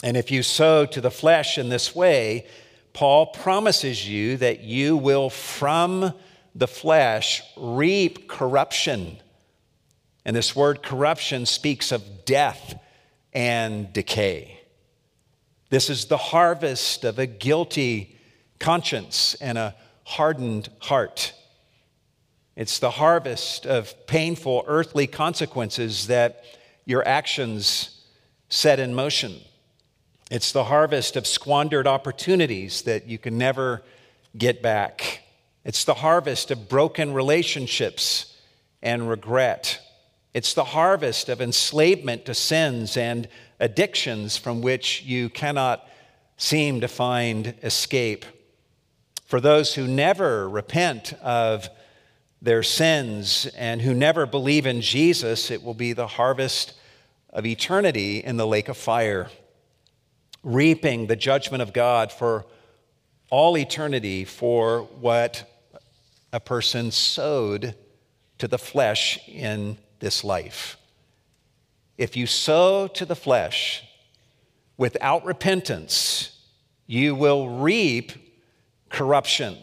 And 0.05 0.15
if 0.15 0.29
you 0.29 0.43
sow 0.43 0.85
to 0.85 1.01
the 1.01 1.09
flesh 1.09 1.57
in 1.57 1.69
this 1.69 1.95
way, 1.95 2.45
Paul 2.93 3.25
promises 3.25 4.07
you 4.07 4.38
that 4.38 4.59
you 4.59 4.95
will 4.95 5.31
from 5.31 6.13
the 6.53 6.67
flesh 6.67 7.41
reap 7.57 8.27
corruption. 8.27 9.17
And 10.24 10.35
this 10.35 10.55
word 10.55 10.83
corruption 10.83 11.47
speaks 11.47 11.91
of 11.91 12.24
death 12.24 12.79
and 13.33 13.91
decay. 13.93 14.62
This 15.71 15.89
is 15.89 16.05
the 16.05 16.17
harvest 16.17 17.03
of 17.03 17.17
a 17.17 17.25
guilty 17.25 18.15
conscience 18.59 19.33
and 19.41 19.57
a 19.57 19.75
hardened 20.03 20.69
heart. 20.81 21.33
It's 22.55 22.77
the 22.77 22.91
harvest 22.91 23.65
of 23.65 24.05
painful 24.05 24.65
earthly 24.67 25.07
consequences 25.07 26.05
that 26.07 26.43
your 26.85 27.05
actions 27.07 28.05
set 28.50 28.79
in 28.79 28.93
motion. 28.93 29.41
It's 30.32 30.51
the 30.51 30.63
harvest 30.63 31.17
of 31.17 31.27
squandered 31.27 31.86
opportunities 31.86 32.82
that 32.84 33.08
you 33.08 33.20
can 33.20 33.38
never 33.38 33.84
get 34.36 34.63
back. 34.63 35.22
It's 35.63 35.84
the 35.84 35.94
harvest 35.94 36.50
of 36.50 36.67
broken 36.67 37.13
relationships 37.13 38.36
and 38.82 39.08
regret. 39.08 39.79
It's 40.34 40.55
the 40.55 40.63
harvest 40.63 41.29
of 41.29 41.41
enslavement 41.41 42.25
to 42.25 42.34
sins 42.34 42.98
and 42.98 43.27
addictions 43.60 44.36
from 44.36 44.62
which 44.62 45.03
you 45.03 45.29
cannot 45.29 45.88
seem 46.38 46.82
to 46.82 46.88
find 46.88 47.53
escape. 47.62 48.25
For 49.25 49.39
those 49.39 49.75
who 49.75 49.88
never 49.88 50.50
repent 50.50 51.13
of 51.22 51.70
their 52.41 52.63
sins 52.63 53.46
and 53.55 53.82
who 53.82 53.94
never 53.94 54.25
believe 54.25 54.65
in 54.65 54.82
Jesus, 54.82 55.51
it 55.51 55.63
will 55.63 55.74
be 55.75 55.94
the 55.94 56.08
harvest 56.08 56.74
of 57.29 57.46
eternity 57.46 58.24
in 58.24 58.38
the 58.38 58.48
lake 58.48 58.70
of 58.70 58.77
fire 58.77 59.29
reaping 60.45 61.07
the 61.07 61.15
judgment 61.15 61.63
of 61.63 61.73
God 61.73 62.11
for 62.11 62.45
all 63.31 63.57
eternity 63.57 64.23
for 64.23 64.83
what 65.01 65.51
a 66.31 66.39
person 66.39 66.91
sowed 66.91 67.75
to 68.37 68.47
the 68.47 68.59
flesh 68.59 69.19
in 69.27 69.77
this 69.99 70.23
life. 70.23 70.77
If 71.97 72.15
you 72.15 72.27
sow 72.27 72.87
to 72.87 73.05
the 73.05 73.15
flesh 73.15 73.83
without 74.77 75.25
repentance, 75.25 76.37
you 76.85 77.15
will 77.15 77.49
reap 77.49 78.11
corruption. 78.89 79.57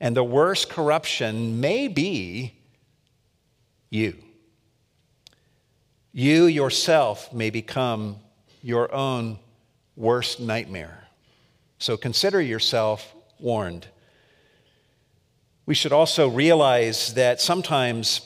And 0.00 0.16
the 0.16 0.24
worst 0.24 0.70
corruption 0.70 1.60
may 1.60 1.88
be 1.88 2.54
you. 3.90 4.16
You 6.12 6.46
yourself 6.46 7.34
may 7.34 7.50
become 7.50 8.16
your 8.62 8.92
own 8.94 9.38
worst 9.96 10.40
nightmare. 10.40 11.04
So 11.78 11.96
consider 11.96 12.40
yourself 12.40 13.14
warned. 13.38 13.86
We 15.66 15.74
should 15.74 15.92
also 15.92 16.28
realize 16.28 17.14
that 17.14 17.40
sometimes 17.40 18.20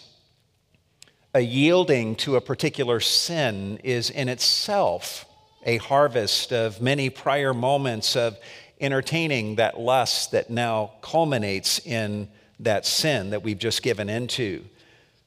a 1.34 1.40
yielding 1.40 2.16
to 2.16 2.36
a 2.36 2.40
particular 2.40 3.00
sin 3.00 3.78
is 3.82 4.10
in 4.10 4.28
itself 4.28 5.26
a 5.64 5.78
harvest 5.78 6.52
of 6.52 6.80
many 6.80 7.10
prior 7.10 7.52
moments 7.52 8.16
of 8.16 8.38
entertaining 8.80 9.56
that 9.56 9.78
lust 9.78 10.32
that 10.32 10.50
now 10.50 10.92
culminates 11.00 11.78
in 11.86 12.28
that 12.60 12.86
sin 12.86 13.30
that 13.30 13.42
we've 13.42 13.58
just 13.58 13.82
given 13.82 14.08
into. 14.08 14.64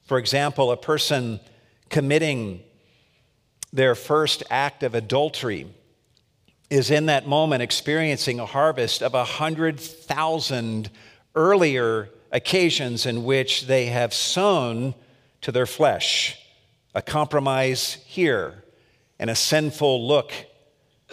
For 0.04 0.18
example, 0.18 0.70
a 0.70 0.76
person 0.76 1.40
committing 1.90 2.62
their 3.72 3.94
first 3.94 4.42
act 4.50 4.82
of 4.82 4.94
adultery 4.94 5.66
is 6.70 6.90
in 6.90 7.06
that 7.06 7.26
moment 7.26 7.62
experiencing 7.62 8.40
a 8.40 8.46
harvest 8.46 9.02
of 9.02 9.14
a 9.14 9.24
hundred 9.24 9.80
thousand 9.80 10.90
earlier 11.34 12.10
occasions 12.30 13.06
in 13.06 13.24
which 13.24 13.66
they 13.66 13.86
have 13.86 14.12
sown 14.12 14.94
to 15.40 15.52
their 15.52 15.66
flesh 15.66 16.36
a 16.94 17.02
compromise 17.02 17.98
here 18.06 18.64
and 19.18 19.30
a 19.30 19.34
sinful 19.34 20.06
look 20.06 20.32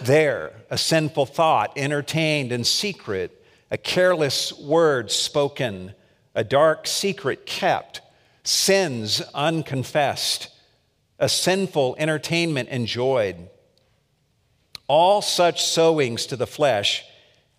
there, 0.01 0.51
a 0.69 0.77
sinful 0.77 1.25
thought 1.25 1.71
entertained 1.77 2.51
in 2.51 2.63
secret, 2.63 3.45
a 3.69 3.77
careless 3.77 4.51
word 4.59 5.11
spoken, 5.11 5.93
a 6.33 6.43
dark 6.43 6.87
secret 6.87 7.45
kept, 7.45 8.01
sins 8.43 9.21
unconfessed, 9.33 10.49
a 11.19 11.29
sinful 11.29 11.95
entertainment 11.99 12.69
enjoyed 12.69 13.49
all 14.87 15.21
such 15.21 15.63
sowings 15.63 16.25
to 16.27 16.35
the 16.35 16.47
flesh 16.47 17.03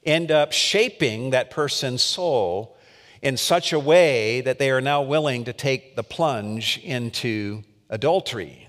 end 0.04 0.30
up 0.30 0.52
shaping 0.52 1.30
that 1.30 1.50
person's 1.50 2.02
soul 2.02 2.76
in 3.22 3.36
such 3.36 3.72
a 3.72 3.78
way 3.78 4.40
that 4.40 4.58
they 4.58 4.70
are 4.70 4.80
now 4.80 5.02
willing 5.02 5.44
to 5.44 5.52
take 5.52 5.96
the 5.96 6.04
plunge 6.04 6.78
into 6.84 7.62
adultery. 7.90 8.68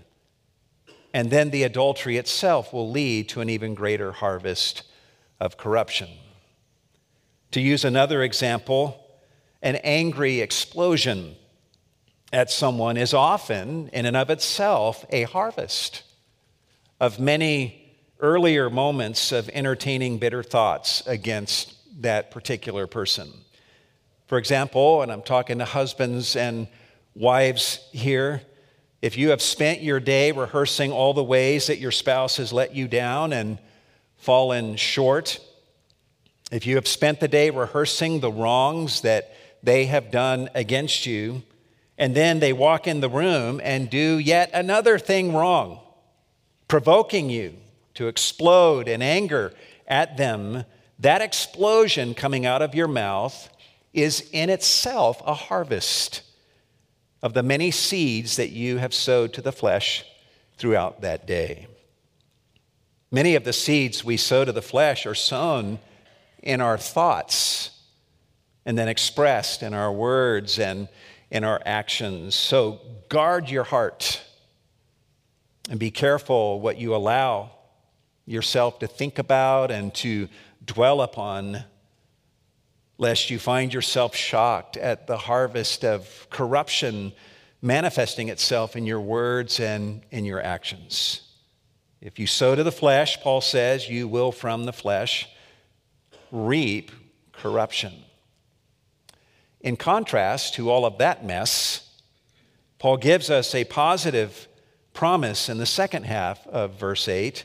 And 1.13 1.29
then 1.29 1.51
the 1.51 1.63
adultery 1.63 2.17
itself 2.17 2.73
will 2.73 2.89
lead 2.89 3.29
to 3.29 3.41
an 3.41 3.49
even 3.49 3.75
greater 3.75 4.11
harvest 4.11 4.83
of 5.39 5.57
corruption. 5.57 6.09
To 7.51 7.61
use 7.61 7.85
another 7.85 8.23
example, 8.23 9.03
an 9.61 9.75
angry 9.77 10.41
explosion 10.41 11.35
at 12.33 12.51
someone 12.51 12.97
is 12.97 13.13
often, 13.13 13.89
in 13.89 14.05
and 14.05 14.17
of 14.17 14.29
itself, 14.29 15.05
a 15.09 15.23
harvest 15.23 16.03
of 16.99 17.19
many 17.19 17.76
earlier 18.19 18.69
moments 18.69 19.31
of 19.31 19.49
entertaining 19.49 20.17
bitter 20.17 20.43
thoughts 20.43 21.05
against 21.05 21.73
that 22.01 22.31
particular 22.31 22.87
person. 22.87 23.31
For 24.27 24.37
example, 24.37 25.01
and 25.01 25.11
I'm 25.11 25.21
talking 25.21 25.59
to 25.59 25.65
husbands 25.65 26.35
and 26.35 26.67
wives 27.15 27.87
here, 27.91 28.41
if 29.01 29.17
you 29.17 29.29
have 29.29 29.41
spent 29.41 29.81
your 29.81 29.99
day 29.99 30.31
rehearsing 30.31 30.91
all 30.91 31.13
the 31.13 31.23
ways 31.23 31.67
that 31.67 31.77
your 31.77 31.91
spouse 31.91 32.37
has 32.37 32.51
let 32.51 32.75
you 32.75 32.87
down 32.87 33.31
and 33.31 33.59
fallen 34.17 34.75
short, 34.75 35.39
if 36.51 36.65
you 36.65 36.75
have 36.75 36.87
spent 36.87 37.19
the 37.19 37.27
day 37.27 37.49
rehearsing 37.49 38.19
the 38.19 38.31
wrongs 38.31 39.01
that 39.01 39.35
they 39.61 39.85
have 39.85 40.11
done 40.11 40.49
against 40.55 41.05
you, 41.05 41.43
and 41.97 42.15
then 42.15 42.39
they 42.39 42.53
walk 42.53 42.87
in 42.87 42.99
the 42.99 43.09
room 43.09 43.61
and 43.63 43.89
do 43.89 44.17
yet 44.17 44.49
another 44.53 44.97
thing 44.97 45.33
wrong, 45.33 45.79
provoking 46.67 47.29
you 47.29 47.55
to 47.97 48.07
explode 48.07 48.87
in 48.87 49.01
anger 49.01 49.51
at 49.87 50.17
them, 50.17 50.63
that 50.99 51.19
explosion 51.19 52.13
coming 52.13 52.45
out 52.45 52.61
of 52.61 52.75
your 52.75 52.87
mouth 52.87 53.49
is 53.91 54.29
in 54.31 54.51
itself 54.51 55.19
a 55.25 55.33
harvest 55.33 56.21
of 57.23 57.33
the 57.33 57.41
many 57.41 57.71
seeds 57.71 58.35
that 58.35 58.51
you 58.51 58.77
have 58.77 58.93
sowed 58.93 59.33
to 59.33 59.41
the 59.41 59.51
flesh 59.51 60.05
throughout 60.57 61.01
that 61.01 61.25
day. 61.25 61.65
Many 63.09 63.33
of 63.33 63.43
the 63.43 63.53
seeds 63.53 64.05
we 64.05 64.15
sow 64.15 64.45
to 64.45 64.51
the 64.51 64.61
flesh 64.61 65.07
are 65.07 65.15
sown 65.15 65.79
in 66.43 66.61
our 66.61 66.77
thoughts 66.77 67.71
and 68.63 68.77
then 68.77 68.87
expressed 68.87 69.63
in 69.63 69.73
our 69.73 69.91
words 69.91 70.59
and 70.59 70.87
in 71.31 71.43
our 71.43 71.59
actions. 71.65 72.35
So 72.35 72.79
guard 73.09 73.49
your 73.49 73.63
heart 73.63 74.21
and 75.67 75.79
be 75.79 75.89
careful 75.89 76.61
what 76.61 76.77
you 76.77 76.93
allow 76.93 77.56
yourself 78.27 78.77
to 78.79 78.87
think 78.87 79.17
about 79.17 79.71
and 79.71 79.91
to 79.95 80.27
dwell 80.63 81.01
upon, 81.01 81.63
lest 82.99 83.31
you 83.31 83.39
find 83.39 83.73
yourself 83.73 84.15
shocked 84.15 84.77
at 84.77 85.07
the 85.07 85.17
harvest 85.17 85.83
of 85.83 86.27
corruption 86.29 87.13
manifesting 87.61 88.29
itself 88.29 88.75
in 88.75 88.85
your 88.85 89.01
words 89.01 89.59
and 89.59 90.01
in 90.11 90.25
your 90.25 90.41
actions. 90.41 91.21
If 92.01 92.19
you 92.19 92.27
sow 92.27 92.53
to 92.53 92.63
the 92.63 92.71
flesh, 92.71 93.19
Paul 93.21 93.41
says, 93.41 93.89
you 93.89 94.07
will 94.07 94.31
from 94.31 94.65
the 94.65 94.73
flesh 94.73 95.27
reap 96.31 96.91
corruption. 97.31 97.93
In 99.61 99.75
contrast 99.75 100.53
to 100.55 100.69
all 100.69 100.85
of 100.85 100.99
that 100.99 101.25
mess, 101.25 101.99
Paul 102.77 102.97
gives 102.97 103.29
us 103.29 103.55
a 103.55 103.63
positive 103.63 104.47
promise 104.93 105.49
in 105.49 105.57
the 105.57 105.65
second 105.65 106.03
half 106.03 106.45
of 106.47 106.79
verse 106.79 107.07
8. 107.07 107.43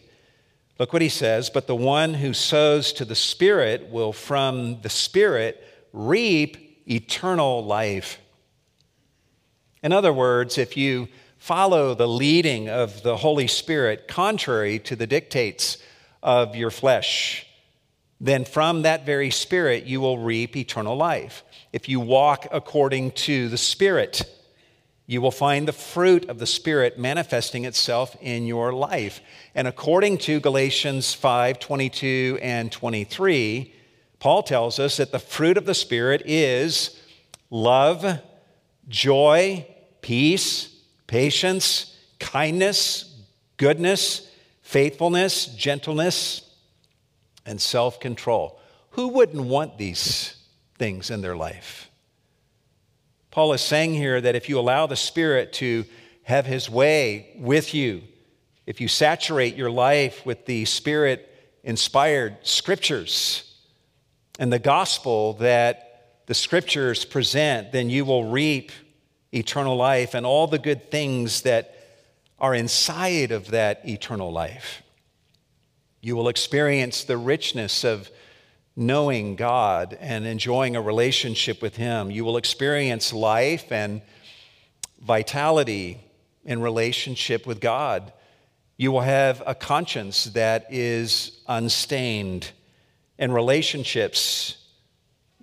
Look 0.82 0.92
what 0.92 1.00
he 1.00 1.08
says, 1.10 1.48
but 1.48 1.68
the 1.68 1.76
one 1.76 2.12
who 2.12 2.34
sows 2.34 2.92
to 2.94 3.04
the 3.04 3.14
Spirit 3.14 3.90
will 3.90 4.12
from 4.12 4.80
the 4.80 4.88
Spirit 4.88 5.62
reap 5.92 6.82
eternal 6.90 7.64
life. 7.64 8.18
In 9.84 9.92
other 9.92 10.12
words, 10.12 10.58
if 10.58 10.76
you 10.76 11.06
follow 11.38 11.94
the 11.94 12.08
leading 12.08 12.68
of 12.68 13.04
the 13.04 13.16
Holy 13.16 13.46
Spirit 13.46 14.08
contrary 14.08 14.80
to 14.80 14.96
the 14.96 15.06
dictates 15.06 15.78
of 16.20 16.56
your 16.56 16.72
flesh, 16.72 17.46
then 18.20 18.44
from 18.44 18.82
that 18.82 19.06
very 19.06 19.30
Spirit 19.30 19.84
you 19.84 20.00
will 20.00 20.18
reap 20.18 20.56
eternal 20.56 20.96
life. 20.96 21.44
If 21.72 21.88
you 21.88 22.00
walk 22.00 22.48
according 22.50 23.12
to 23.12 23.48
the 23.48 23.56
Spirit, 23.56 24.24
you 25.06 25.20
will 25.20 25.30
find 25.30 25.66
the 25.66 25.72
fruit 25.72 26.28
of 26.28 26.38
the 26.38 26.46
Spirit 26.46 26.98
manifesting 26.98 27.64
itself 27.64 28.16
in 28.20 28.46
your 28.46 28.72
life. 28.72 29.20
And 29.54 29.66
according 29.66 30.18
to 30.18 30.40
Galatians 30.40 31.12
5 31.14 31.58
22 31.58 32.38
and 32.40 32.70
23, 32.70 33.74
Paul 34.18 34.42
tells 34.42 34.78
us 34.78 34.98
that 34.98 35.12
the 35.12 35.18
fruit 35.18 35.56
of 35.56 35.66
the 35.66 35.74
Spirit 35.74 36.22
is 36.24 36.98
love, 37.50 38.20
joy, 38.88 39.66
peace, 40.00 40.74
patience, 41.06 41.96
kindness, 42.18 43.20
goodness, 43.56 44.30
faithfulness, 44.62 45.46
gentleness, 45.46 46.48
and 47.44 47.60
self 47.60 48.00
control. 48.00 48.60
Who 48.90 49.08
wouldn't 49.08 49.44
want 49.44 49.78
these 49.78 50.36
things 50.78 51.10
in 51.10 51.20
their 51.20 51.36
life? 51.36 51.90
Paul 53.32 53.54
is 53.54 53.62
saying 53.62 53.94
here 53.94 54.20
that 54.20 54.36
if 54.36 54.50
you 54.50 54.58
allow 54.58 54.86
the 54.86 54.94
Spirit 54.94 55.54
to 55.54 55.86
have 56.24 56.44
his 56.44 56.68
way 56.68 57.32
with 57.38 57.72
you, 57.72 58.02
if 58.66 58.78
you 58.78 58.88
saturate 58.88 59.56
your 59.56 59.70
life 59.70 60.24
with 60.26 60.44
the 60.44 60.66
Spirit 60.66 61.28
inspired 61.64 62.36
scriptures 62.42 63.50
and 64.38 64.52
the 64.52 64.58
gospel 64.58 65.32
that 65.34 66.20
the 66.26 66.34
scriptures 66.34 67.06
present, 67.06 67.72
then 67.72 67.88
you 67.88 68.04
will 68.04 68.30
reap 68.30 68.70
eternal 69.32 69.76
life 69.76 70.12
and 70.12 70.26
all 70.26 70.46
the 70.46 70.58
good 70.58 70.90
things 70.90 71.40
that 71.42 71.74
are 72.38 72.54
inside 72.54 73.32
of 73.32 73.52
that 73.52 73.88
eternal 73.88 74.30
life. 74.30 74.82
You 76.02 76.16
will 76.16 76.28
experience 76.28 77.04
the 77.04 77.16
richness 77.16 77.82
of 77.82 78.10
knowing 78.74 79.36
God 79.36 79.96
and 80.00 80.26
enjoying 80.26 80.76
a 80.76 80.80
relationship 80.80 81.60
with 81.60 81.76
Him. 81.76 82.10
You 82.10 82.24
will 82.24 82.36
experience 82.36 83.12
life 83.12 83.70
and 83.70 84.02
vitality 85.00 86.00
in 86.44 86.60
relationship 86.60 87.46
with 87.46 87.60
God. 87.60 88.12
You 88.76 88.92
will 88.92 89.02
have 89.02 89.42
a 89.46 89.54
conscience 89.54 90.24
that 90.24 90.66
is 90.70 91.40
unstained 91.46 92.50
and 93.18 93.32
relationships 93.32 94.56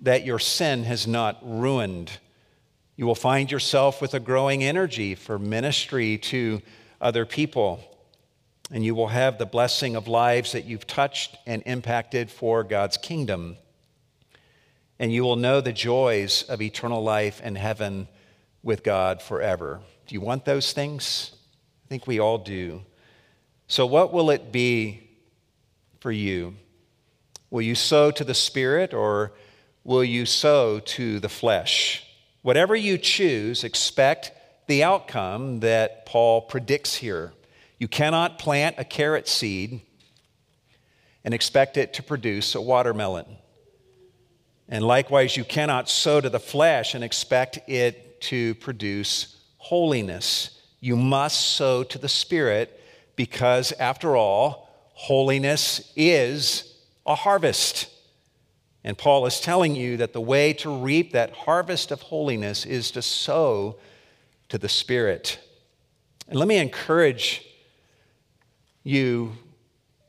that 0.00 0.24
your 0.24 0.38
sin 0.38 0.84
has 0.84 1.06
not 1.06 1.38
ruined. 1.42 2.10
You 2.96 3.06
will 3.06 3.14
find 3.14 3.50
yourself 3.50 4.02
with 4.02 4.14
a 4.14 4.20
growing 4.20 4.64
energy 4.64 5.14
for 5.14 5.38
ministry 5.38 6.18
to 6.18 6.60
other 7.00 7.24
people 7.24 7.89
and 8.70 8.84
you 8.84 8.94
will 8.94 9.08
have 9.08 9.38
the 9.38 9.46
blessing 9.46 9.96
of 9.96 10.06
lives 10.06 10.52
that 10.52 10.64
you've 10.64 10.86
touched 10.86 11.36
and 11.46 11.62
impacted 11.66 12.30
for 12.30 12.62
God's 12.62 12.96
kingdom. 12.96 13.56
And 14.98 15.12
you 15.12 15.24
will 15.24 15.36
know 15.36 15.60
the 15.60 15.72
joys 15.72 16.44
of 16.44 16.62
eternal 16.62 17.02
life 17.02 17.40
in 17.40 17.56
heaven 17.56 18.06
with 18.62 18.84
God 18.84 19.22
forever. 19.22 19.80
Do 20.06 20.14
you 20.14 20.20
want 20.20 20.44
those 20.44 20.72
things? 20.72 21.32
I 21.86 21.88
think 21.88 22.06
we 22.06 22.20
all 22.20 22.38
do. 22.38 22.82
So, 23.66 23.86
what 23.86 24.12
will 24.12 24.30
it 24.30 24.52
be 24.52 25.08
for 26.00 26.12
you? 26.12 26.56
Will 27.50 27.62
you 27.62 27.74
sow 27.74 28.10
to 28.12 28.24
the 28.24 28.34
Spirit 28.34 28.94
or 28.94 29.32
will 29.84 30.04
you 30.04 30.26
sow 30.26 30.78
to 30.80 31.18
the 31.18 31.28
flesh? 31.28 32.04
Whatever 32.42 32.76
you 32.76 32.98
choose, 32.98 33.64
expect 33.64 34.32
the 34.66 34.84
outcome 34.84 35.60
that 35.60 36.06
Paul 36.06 36.42
predicts 36.42 36.96
here. 36.96 37.32
You 37.80 37.88
cannot 37.88 38.38
plant 38.38 38.76
a 38.78 38.84
carrot 38.84 39.26
seed 39.26 39.80
and 41.24 41.32
expect 41.32 41.78
it 41.78 41.94
to 41.94 42.02
produce 42.02 42.54
a 42.54 42.60
watermelon. 42.60 43.24
And 44.68 44.84
likewise, 44.84 45.34
you 45.34 45.44
cannot 45.44 45.88
sow 45.88 46.20
to 46.20 46.28
the 46.28 46.38
flesh 46.38 46.94
and 46.94 47.02
expect 47.02 47.58
it 47.66 48.20
to 48.20 48.54
produce 48.56 49.38
holiness. 49.56 50.60
You 50.80 50.94
must 50.94 51.54
sow 51.54 51.82
to 51.84 51.96
the 51.96 52.08
Spirit 52.08 52.78
because, 53.16 53.72
after 53.72 54.14
all, 54.14 54.68
holiness 54.92 55.90
is 55.96 56.74
a 57.06 57.14
harvest. 57.14 57.88
And 58.84 58.98
Paul 58.98 59.24
is 59.24 59.40
telling 59.40 59.74
you 59.74 59.96
that 59.96 60.12
the 60.12 60.20
way 60.20 60.52
to 60.52 60.70
reap 60.70 61.12
that 61.12 61.32
harvest 61.32 61.90
of 61.90 62.02
holiness 62.02 62.66
is 62.66 62.90
to 62.90 63.00
sow 63.00 63.78
to 64.50 64.58
the 64.58 64.68
Spirit. 64.68 65.38
And 66.28 66.38
let 66.38 66.46
me 66.46 66.58
encourage 66.58 67.46
you 68.82 69.32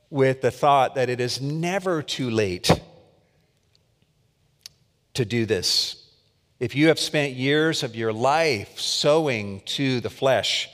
with 0.09 0.41
the 0.41 0.51
thought 0.51 0.95
that 0.95 1.09
it 1.09 1.19
is 1.19 1.41
never 1.41 2.01
too 2.01 2.29
late 2.29 2.69
to 5.13 5.25
do 5.25 5.45
this. 5.45 6.09
If 6.59 6.75
you 6.75 6.89
have 6.89 6.99
spent 6.99 7.33
years 7.33 7.81
of 7.81 7.95
your 7.95 8.13
life 8.13 8.79
sowing 8.79 9.61
to 9.61 9.99
the 9.99 10.09
flesh, 10.09 10.69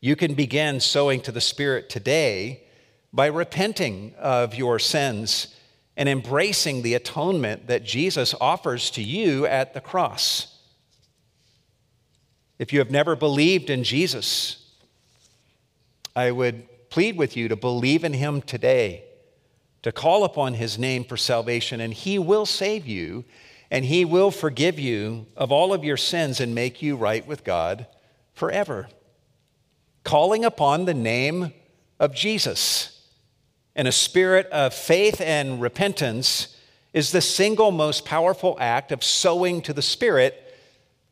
you 0.00 0.16
can 0.16 0.34
begin 0.34 0.80
sowing 0.80 1.20
to 1.22 1.32
the 1.32 1.40
Spirit 1.40 1.88
today 1.88 2.64
by 3.12 3.26
repenting 3.26 4.14
of 4.18 4.54
your 4.54 4.78
sins 4.78 5.54
and 5.96 6.08
embracing 6.08 6.82
the 6.82 6.94
atonement 6.94 7.66
that 7.68 7.84
Jesus 7.84 8.34
offers 8.40 8.90
to 8.92 9.02
you 9.02 9.46
at 9.46 9.74
the 9.74 9.80
cross. 9.80 10.58
If 12.58 12.72
you 12.72 12.78
have 12.78 12.90
never 12.90 13.14
believed 13.14 13.70
in 13.70 13.84
Jesus, 13.84 14.66
I 16.16 16.30
would 16.30 16.66
plead 16.92 17.16
with 17.16 17.38
you 17.38 17.48
to 17.48 17.56
believe 17.56 18.04
in 18.04 18.12
him 18.12 18.42
today, 18.42 19.02
to 19.80 19.90
call 19.90 20.24
upon 20.24 20.52
his 20.52 20.78
name 20.78 21.02
for 21.02 21.16
salvation, 21.16 21.80
and 21.80 21.94
he 21.94 22.18
will 22.18 22.44
save 22.44 22.86
you, 22.86 23.24
and 23.70 23.86
he 23.86 24.04
will 24.04 24.30
forgive 24.30 24.78
you 24.78 25.24
of 25.34 25.50
all 25.50 25.72
of 25.72 25.82
your 25.82 25.96
sins 25.96 26.38
and 26.38 26.54
make 26.54 26.82
you 26.82 26.94
right 26.94 27.26
with 27.26 27.44
God 27.44 27.86
forever. 28.34 28.90
Calling 30.04 30.44
upon 30.44 30.84
the 30.84 30.92
name 30.92 31.54
of 31.98 32.14
Jesus 32.14 33.08
in 33.74 33.86
a 33.86 33.92
spirit 33.92 34.46
of 34.48 34.74
faith 34.74 35.18
and 35.22 35.62
repentance 35.62 36.54
is 36.92 37.10
the 37.10 37.22
single 37.22 37.70
most 37.70 38.04
powerful 38.04 38.54
act 38.60 38.92
of 38.92 39.02
sowing 39.02 39.62
to 39.62 39.72
the 39.72 39.80
Spirit 39.80 40.54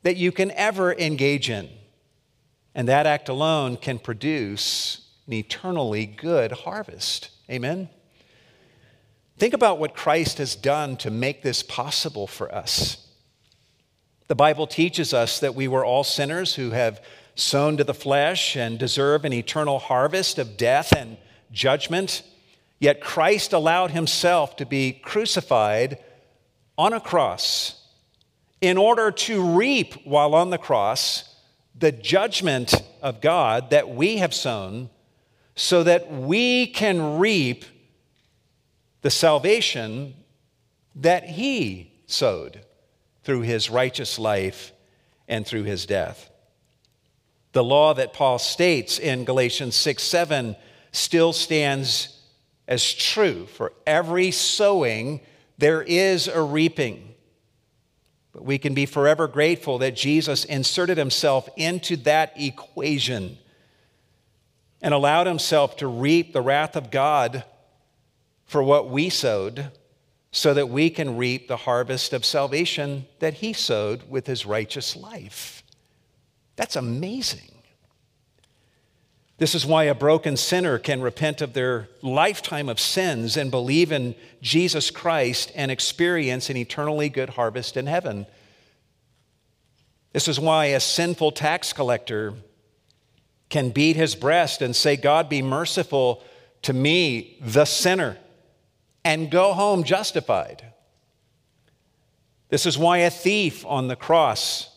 that 0.02 0.18
you 0.18 0.30
can 0.30 0.50
ever 0.50 0.92
engage 0.92 1.48
in. 1.48 1.70
And 2.74 2.86
that 2.88 3.06
act 3.06 3.30
alone 3.30 3.78
can 3.78 3.98
produce 3.98 5.06
an 5.30 5.36
eternally 5.36 6.06
good 6.06 6.50
harvest. 6.50 7.30
Amen? 7.48 7.88
Think 9.38 9.54
about 9.54 9.78
what 9.78 9.94
Christ 9.94 10.38
has 10.38 10.56
done 10.56 10.96
to 10.98 11.10
make 11.10 11.42
this 11.42 11.62
possible 11.62 12.26
for 12.26 12.52
us. 12.52 13.06
The 14.26 14.34
Bible 14.34 14.66
teaches 14.66 15.14
us 15.14 15.38
that 15.38 15.54
we 15.54 15.68
were 15.68 15.84
all 15.84 16.02
sinners 16.02 16.56
who 16.56 16.70
have 16.70 17.00
sown 17.36 17.76
to 17.76 17.84
the 17.84 17.94
flesh 17.94 18.56
and 18.56 18.76
deserve 18.76 19.24
an 19.24 19.32
eternal 19.32 19.78
harvest 19.78 20.40
of 20.40 20.56
death 20.56 20.92
and 20.96 21.16
judgment. 21.52 22.24
Yet 22.80 23.00
Christ 23.00 23.52
allowed 23.52 23.92
himself 23.92 24.56
to 24.56 24.66
be 24.66 24.92
crucified 24.92 25.98
on 26.76 26.92
a 26.92 27.00
cross 27.00 27.80
in 28.60 28.76
order 28.76 29.12
to 29.12 29.56
reap 29.56 29.94
while 30.04 30.34
on 30.34 30.50
the 30.50 30.58
cross 30.58 31.36
the 31.78 31.92
judgment 31.92 32.74
of 33.00 33.20
God 33.20 33.70
that 33.70 33.88
we 33.88 34.16
have 34.16 34.34
sown, 34.34 34.90
so 35.54 35.82
that 35.82 36.10
we 36.10 36.66
can 36.66 37.18
reap 37.18 37.64
the 39.02 39.10
salvation 39.10 40.14
that 40.94 41.24
He 41.24 41.92
sowed 42.06 42.60
through 43.22 43.42
His 43.42 43.70
righteous 43.70 44.18
life 44.18 44.72
and 45.28 45.46
through 45.46 45.64
His 45.64 45.86
death. 45.86 46.30
The 47.52 47.64
law 47.64 47.94
that 47.94 48.12
Paul 48.12 48.38
states 48.38 48.98
in 48.98 49.24
Galatians 49.24 49.74
6 49.74 50.02
7 50.02 50.56
still 50.92 51.32
stands 51.32 52.20
as 52.68 52.94
true. 52.94 53.46
For 53.46 53.72
every 53.86 54.30
sowing, 54.30 55.20
there 55.58 55.82
is 55.82 56.28
a 56.28 56.40
reaping. 56.40 57.14
But 58.32 58.44
we 58.44 58.58
can 58.58 58.74
be 58.74 58.86
forever 58.86 59.26
grateful 59.26 59.78
that 59.78 59.96
Jesus 59.96 60.44
inserted 60.44 60.96
himself 60.96 61.48
into 61.56 61.96
that 61.98 62.32
equation 62.36 63.38
and 64.82 64.94
allowed 64.94 65.26
himself 65.26 65.76
to 65.76 65.86
reap 65.86 66.32
the 66.32 66.42
wrath 66.42 66.76
of 66.76 66.90
God 66.90 67.44
for 68.44 68.62
what 68.62 68.88
we 68.90 69.08
sowed 69.08 69.70
so 70.32 70.54
that 70.54 70.68
we 70.68 70.90
can 70.90 71.16
reap 71.16 71.48
the 71.48 71.56
harvest 71.56 72.12
of 72.12 72.24
salvation 72.24 73.06
that 73.18 73.34
he 73.34 73.52
sowed 73.52 74.08
with 74.08 74.26
his 74.26 74.46
righteous 74.46 74.96
life. 74.96 75.62
That's 76.56 76.76
amazing. 76.76 77.50
This 79.38 79.54
is 79.54 79.64
why 79.64 79.84
a 79.84 79.94
broken 79.94 80.36
sinner 80.36 80.78
can 80.78 81.00
repent 81.00 81.40
of 81.40 81.54
their 81.54 81.88
lifetime 82.02 82.68
of 82.68 82.78
sins 82.78 83.38
and 83.38 83.50
believe 83.50 83.90
in 83.90 84.14
Jesus 84.42 84.90
Christ 84.90 85.50
and 85.54 85.70
experience 85.70 86.50
an 86.50 86.58
eternally 86.58 87.08
good 87.08 87.30
harvest 87.30 87.76
in 87.78 87.86
heaven. 87.86 88.26
This 90.12 90.28
is 90.28 90.38
why 90.38 90.66
a 90.66 90.80
sinful 90.80 91.32
tax 91.32 91.72
collector 91.72 92.34
can 93.50 93.70
beat 93.70 93.96
his 93.96 94.14
breast 94.14 94.62
and 94.62 94.74
say, 94.74 94.96
God, 94.96 95.28
be 95.28 95.42
merciful 95.42 96.22
to 96.62 96.72
me, 96.72 97.36
the 97.40 97.64
sinner, 97.64 98.16
and 99.04 99.30
go 99.30 99.52
home 99.52 99.82
justified. 99.84 100.64
This 102.48 102.64
is 102.64 102.78
why 102.78 102.98
a 102.98 103.10
thief 103.10 103.64
on 103.66 103.88
the 103.88 103.96
cross, 103.96 104.76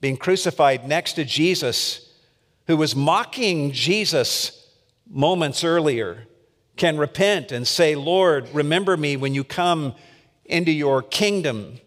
being 0.00 0.16
crucified 0.16 0.88
next 0.88 1.14
to 1.14 1.24
Jesus, 1.24 2.12
who 2.66 2.76
was 2.76 2.94
mocking 2.94 3.72
Jesus 3.72 4.68
moments 5.08 5.64
earlier 5.64 6.26
can 6.76 6.96
repent 6.96 7.50
and 7.50 7.66
say, 7.66 7.94
Lord, 7.94 8.48
remember 8.52 8.96
me 8.96 9.16
when 9.16 9.34
you 9.34 9.42
come 9.42 9.94
into 10.44 10.70
your 10.70 11.02
kingdom. 11.02 11.80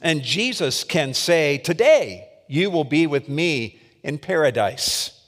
And 0.00 0.22
Jesus 0.22 0.82
can 0.82 1.14
say, 1.14 1.58
Today 1.58 2.28
you 2.48 2.70
will 2.70 2.84
be 2.84 3.06
with 3.06 3.28
me 3.28 3.78
in 4.02 4.18
paradise. 4.18 5.20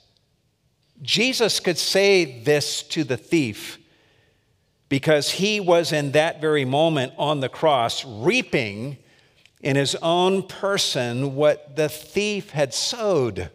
Jesus 1.03 1.61
could 1.61 1.79
say 1.79 2.43
this 2.43 2.83
to 2.85 3.05
the 3.05 3.17
thief 3.17 3.79
because 4.89 5.31
he 5.31 5.61
was 5.61 5.93
in 5.93 6.13
that 6.13 6.41
very 6.41 6.65
moment 6.65 7.13
on 7.19 7.41
the 7.41 7.49
cross 7.49 8.05
reaping 8.05 8.97
in 9.61 9.77
his 9.77 9.95
own 9.97 10.43
person 10.43 11.35
what 11.35 11.77
the 11.77 11.89
thief 11.89 12.51
had 12.51 12.73
sowed 12.73 13.51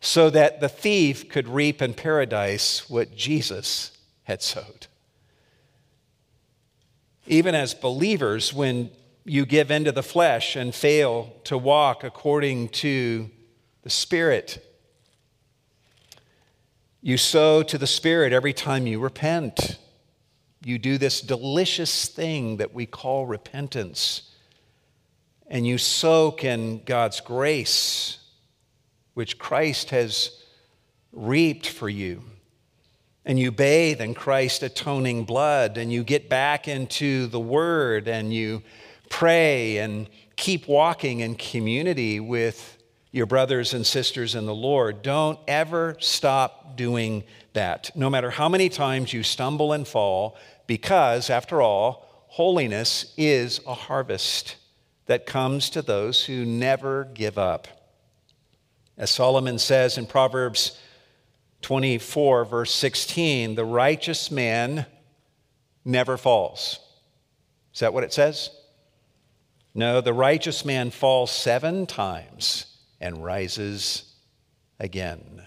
so 0.00 0.30
that 0.30 0.60
the 0.60 0.68
thief 0.68 1.28
could 1.28 1.48
reap 1.48 1.82
in 1.82 1.94
paradise 1.94 2.88
what 2.88 3.14
Jesus 3.14 3.92
had 4.24 4.42
sowed. 4.42 4.86
Even 7.26 7.54
as 7.54 7.74
believers, 7.74 8.52
when 8.52 8.90
you 9.24 9.44
give 9.44 9.70
into 9.70 9.92
the 9.92 10.02
flesh 10.02 10.56
and 10.56 10.74
fail 10.74 11.32
to 11.44 11.56
walk 11.56 12.02
according 12.02 12.68
to 12.70 13.30
the 13.82 13.90
Spirit, 13.90 14.66
you 17.02 17.16
sow 17.16 17.62
to 17.62 17.78
the 17.78 17.86
Spirit 17.86 18.32
every 18.32 18.52
time 18.52 18.86
you 18.86 19.00
repent. 19.00 19.78
You 20.62 20.78
do 20.78 20.98
this 20.98 21.20
delicious 21.20 22.08
thing 22.08 22.58
that 22.58 22.74
we 22.74 22.84
call 22.84 23.26
repentance. 23.26 24.30
And 25.46 25.66
you 25.66 25.78
soak 25.78 26.44
in 26.44 26.82
God's 26.84 27.20
grace 27.20 28.18
which 29.14 29.38
Christ 29.38 29.90
has 29.90 30.30
reaped 31.12 31.68
for 31.68 31.88
you. 31.88 32.22
And 33.24 33.38
you 33.38 33.50
bathe 33.52 34.00
in 34.00 34.14
Christ's 34.14 34.62
atoning 34.62 35.24
blood, 35.24 35.76
and 35.76 35.92
you 35.92 36.04
get 36.04 36.28
back 36.28 36.68
into 36.68 37.26
the 37.26 37.40
Word, 37.40 38.08
and 38.08 38.32
you 38.32 38.62
pray 39.10 39.78
and 39.78 40.08
keep 40.36 40.68
walking 40.68 41.20
in 41.20 41.34
community 41.34 42.18
with 42.18 42.78
your 43.12 43.26
brothers 43.26 43.74
and 43.74 43.84
sisters 43.84 44.34
in 44.34 44.46
the 44.46 44.54
Lord. 44.54 45.02
Don't 45.02 45.38
ever 45.48 45.96
stop 45.98 46.76
doing 46.76 47.24
that, 47.52 47.90
no 47.94 48.08
matter 48.08 48.30
how 48.30 48.48
many 48.48 48.68
times 48.68 49.12
you 49.12 49.22
stumble 49.22 49.72
and 49.72 49.86
fall, 49.86 50.36
because, 50.66 51.30
after 51.30 51.60
all, 51.60 52.06
holiness 52.28 53.12
is 53.16 53.60
a 53.66 53.74
harvest 53.74 54.56
that 55.06 55.26
comes 55.26 55.70
to 55.70 55.82
those 55.82 56.24
who 56.24 56.44
never 56.44 57.04
give 57.04 57.36
up. 57.36 57.66
As 58.96 59.10
Solomon 59.10 59.58
says 59.58 59.98
in 59.98 60.06
Proverbs 60.06 60.78
24, 61.62 62.44
verse 62.44 62.72
16, 62.72 63.56
the 63.56 63.64
righteous 63.64 64.30
man 64.30 64.86
never 65.84 66.16
falls. 66.16 66.78
Is 67.74 67.80
that 67.80 67.92
what 67.92 68.04
it 68.04 68.12
says? 68.12 68.50
No, 69.74 70.00
the 70.00 70.12
righteous 70.12 70.64
man 70.64 70.90
falls 70.90 71.30
seven 71.30 71.86
times 71.86 72.69
and 73.00 73.24
rises 73.24 74.04
again. 74.78 75.42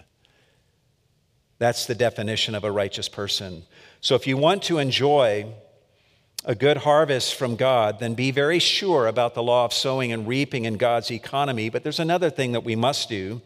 That's 1.58 1.86
the 1.86 1.94
definition 1.94 2.54
of 2.54 2.64
a 2.64 2.72
righteous 2.72 3.08
person. 3.08 3.64
So 4.00 4.14
if 4.14 4.26
you 4.26 4.36
want 4.36 4.62
to 4.64 4.78
enjoy 4.78 5.46
a 6.44 6.54
good 6.54 6.78
harvest 6.78 7.36
from 7.36 7.56
God, 7.56 8.00
then 8.00 8.14
be 8.14 8.30
very 8.30 8.58
sure 8.58 9.06
about 9.06 9.34
the 9.34 9.42
law 9.42 9.64
of 9.64 9.72
sowing 9.72 10.12
and 10.12 10.28
reaping 10.28 10.66
in 10.66 10.76
God's 10.76 11.10
economy. 11.10 11.70
But 11.70 11.82
there's 11.82 12.00
another 12.00 12.28
thing 12.28 12.52
that 12.52 12.64
we 12.64 12.76
must 12.76 13.08
do. 13.08 13.40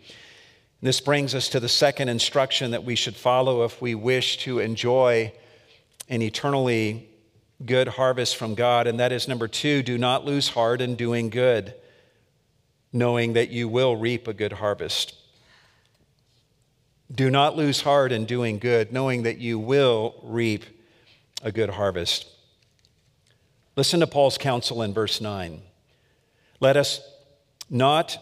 This 0.81 1.01
brings 1.01 1.35
us 1.35 1.49
to 1.51 1.61
the 1.61 1.69
second 1.69 2.09
instruction 2.09 2.73
that 2.73 2.85
we 2.85 2.97
should 2.97 3.17
follow 3.17 3.65
if 3.65 3.81
we 3.81 3.95
wish 3.95 4.39
to 4.39 4.59
enjoy 4.59 5.33
an 6.09 6.23
eternally 6.23 7.09
good 7.65 7.89
harvest 7.89 8.37
from 8.37 8.55
God. 8.55 8.87
And 8.87 9.01
that 9.01 9.13
is 9.13 9.29
number 9.29 9.49
two 9.49 9.83
do 9.83 9.99
not 9.99 10.25
lose 10.25 10.49
heart 10.49 10.81
in 10.81 10.95
doing 10.95 11.31
good, 11.31 11.75
knowing 12.93 13.35
that 13.35 13.51
you 13.51 13.69
will 13.69 13.97
reap 13.97 14.27
a 14.27 14.35
good 14.35 14.55
harvest. 14.55 15.15
Do 17.15 17.31
not 17.31 17.57
lose 17.57 17.83
heart 17.83 18.13
in 18.13 18.27
doing 18.27 18.59
good, 18.59 18.93
knowing 18.93 19.23
that 19.23 19.39
you 19.39 19.59
will 19.59 20.15
reap 20.23 20.65
a 21.43 21.51
good 21.53 21.71
harvest. 21.71 22.27
Listen 23.77 24.01
to 24.01 24.07
Paul's 24.07 24.39
counsel 24.39 24.83
in 24.83 24.93
verse 24.93 25.21
9. 25.21 25.63
Let 26.61 26.77
us 26.77 27.01
not 27.71 28.19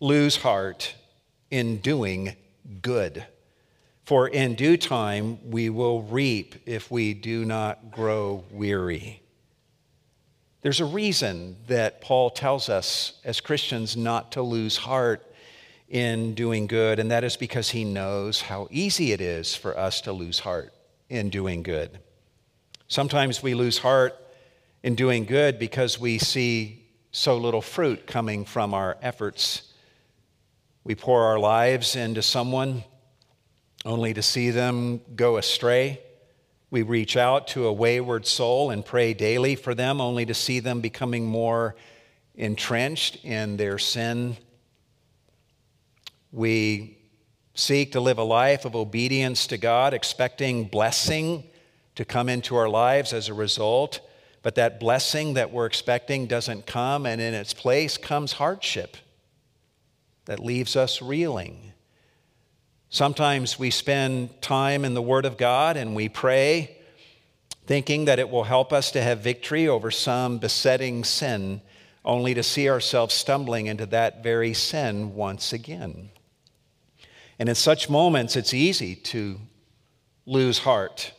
lose 0.00 0.36
heart 0.36 0.94
in 1.50 1.78
doing 1.78 2.36
good, 2.82 3.24
for 4.04 4.28
in 4.28 4.54
due 4.54 4.76
time 4.76 5.38
we 5.50 5.70
will 5.70 6.02
reap 6.02 6.56
if 6.66 6.90
we 6.90 7.14
do 7.14 7.44
not 7.44 7.90
grow 7.90 8.44
weary. 8.50 9.22
There's 10.66 10.80
a 10.80 10.84
reason 10.84 11.58
that 11.68 12.00
Paul 12.00 12.28
tells 12.28 12.68
us 12.68 13.20
as 13.22 13.40
Christians 13.40 13.96
not 13.96 14.32
to 14.32 14.42
lose 14.42 14.76
heart 14.76 15.24
in 15.88 16.34
doing 16.34 16.66
good, 16.66 16.98
and 16.98 17.08
that 17.12 17.22
is 17.22 17.36
because 17.36 17.70
he 17.70 17.84
knows 17.84 18.40
how 18.40 18.66
easy 18.72 19.12
it 19.12 19.20
is 19.20 19.54
for 19.54 19.78
us 19.78 20.00
to 20.00 20.12
lose 20.12 20.40
heart 20.40 20.74
in 21.08 21.30
doing 21.30 21.62
good. 21.62 22.00
Sometimes 22.88 23.44
we 23.44 23.54
lose 23.54 23.78
heart 23.78 24.16
in 24.82 24.96
doing 24.96 25.24
good 25.24 25.60
because 25.60 26.00
we 26.00 26.18
see 26.18 26.84
so 27.12 27.36
little 27.36 27.62
fruit 27.62 28.04
coming 28.08 28.44
from 28.44 28.74
our 28.74 28.96
efforts. 29.00 29.72
We 30.82 30.96
pour 30.96 31.26
our 31.26 31.38
lives 31.38 31.94
into 31.94 32.22
someone 32.22 32.82
only 33.84 34.14
to 34.14 34.20
see 34.20 34.50
them 34.50 35.00
go 35.14 35.36
astray. 35.36 36.00
We 36.70 36.82
reach 36.82 37.16
out 37.16 37.46
to 37.48 37.66
a 37.66 37.72
wayward 37.72 38.26
soul 38.26 38.70
and 38.70 38.84
pray 38.84 39.14
daily 39.14 39.54
for 39.54 39.74
them 39.74 40.00
only 40.00 40.26
to 40.26 40.34
see 40.34 40.60
them 40.60 40.80
becoming 40.80 41.24
more 41.24 41.76
entrenched 42.34 43.24
in 43.24 43.56
their 43.56 43.78
sin. 43.78 44.36
We 46.32 46.98
seek 47.54 47.92
to 47.92 48.00
live 48.00 48.18
a 48.18 48.24
life 48.24 48.64
of 48.64 48.74
obedience 48.74 49.46
to 49.46 49.58
God, 49.58 49.94
expecting 49.94 50.64
blessing 50.64 51.44
to 51.94 52.04
come 52.04 52.28
into 52.28 52.56
our 52.56 52.68
lives 52.68 53.12
as 53.12 53.28
a 53.28 53.34
result. 53.34 54.00
But 54.42 54.56
that 54.56 54.78
blessing 54.78 55.34
that 55.34 55.52
we're 55.52 55.66
expecting 55.66 56.26
doesn't 56.26 56.66
come, 56.66 57.06
and 57.06 57.20
in 57.20 57.32
its 57.32 57.54
place 57.54 57.96
comes 57.96 58.32
hardship 58.32 58.96
that 60.26 60.40
leaves 60.40 60.76
us 60.76 61.00
reeling. 61.00 61.72
Sometimes 62.88 63.58
we 63.58 63.70
spend 63.70 64.40
time 64.40 64.84
in 64.84 64.94
the 64.94 65.02
Word 65.02 65.26
of 65.26 65.36
God 65.36 65.76
and 65.76 65.94
we 65.94 66.08
pray, 66.08 66.76
thinking 67.66 68.04
that 68.04 68.18
it 68.18 68.30
will 68.30 68.44
help 68.44 68.72
us 68.72 68.92
to 68.92 69.02
have 69.02 69.20
victory 69.20 69.66
over 69.66 69.90
some 69.90 70.38
besetting 70.38 71.02
sin. 71.04 71.60
only 72.06 72.34
to 72.34 72.42
see 72.42 72.70
ourselves 72.70 73.12
stumbling 73.12 73.66
into 73.66 73.84
that 73.86 74.22
very 74.22 74.54
sin 74.54 75.14
once 75.14 75.52
again. 75.52 76.08
And 77.38 77.48
in 77.48 77.54
such 77.56 77.90
moments, 77.90 78.36
it's 78.36 78.54
easy 78.54 78.94
to 78.94 79.40
lose 80.24 80.60
heart. 80.60 81.12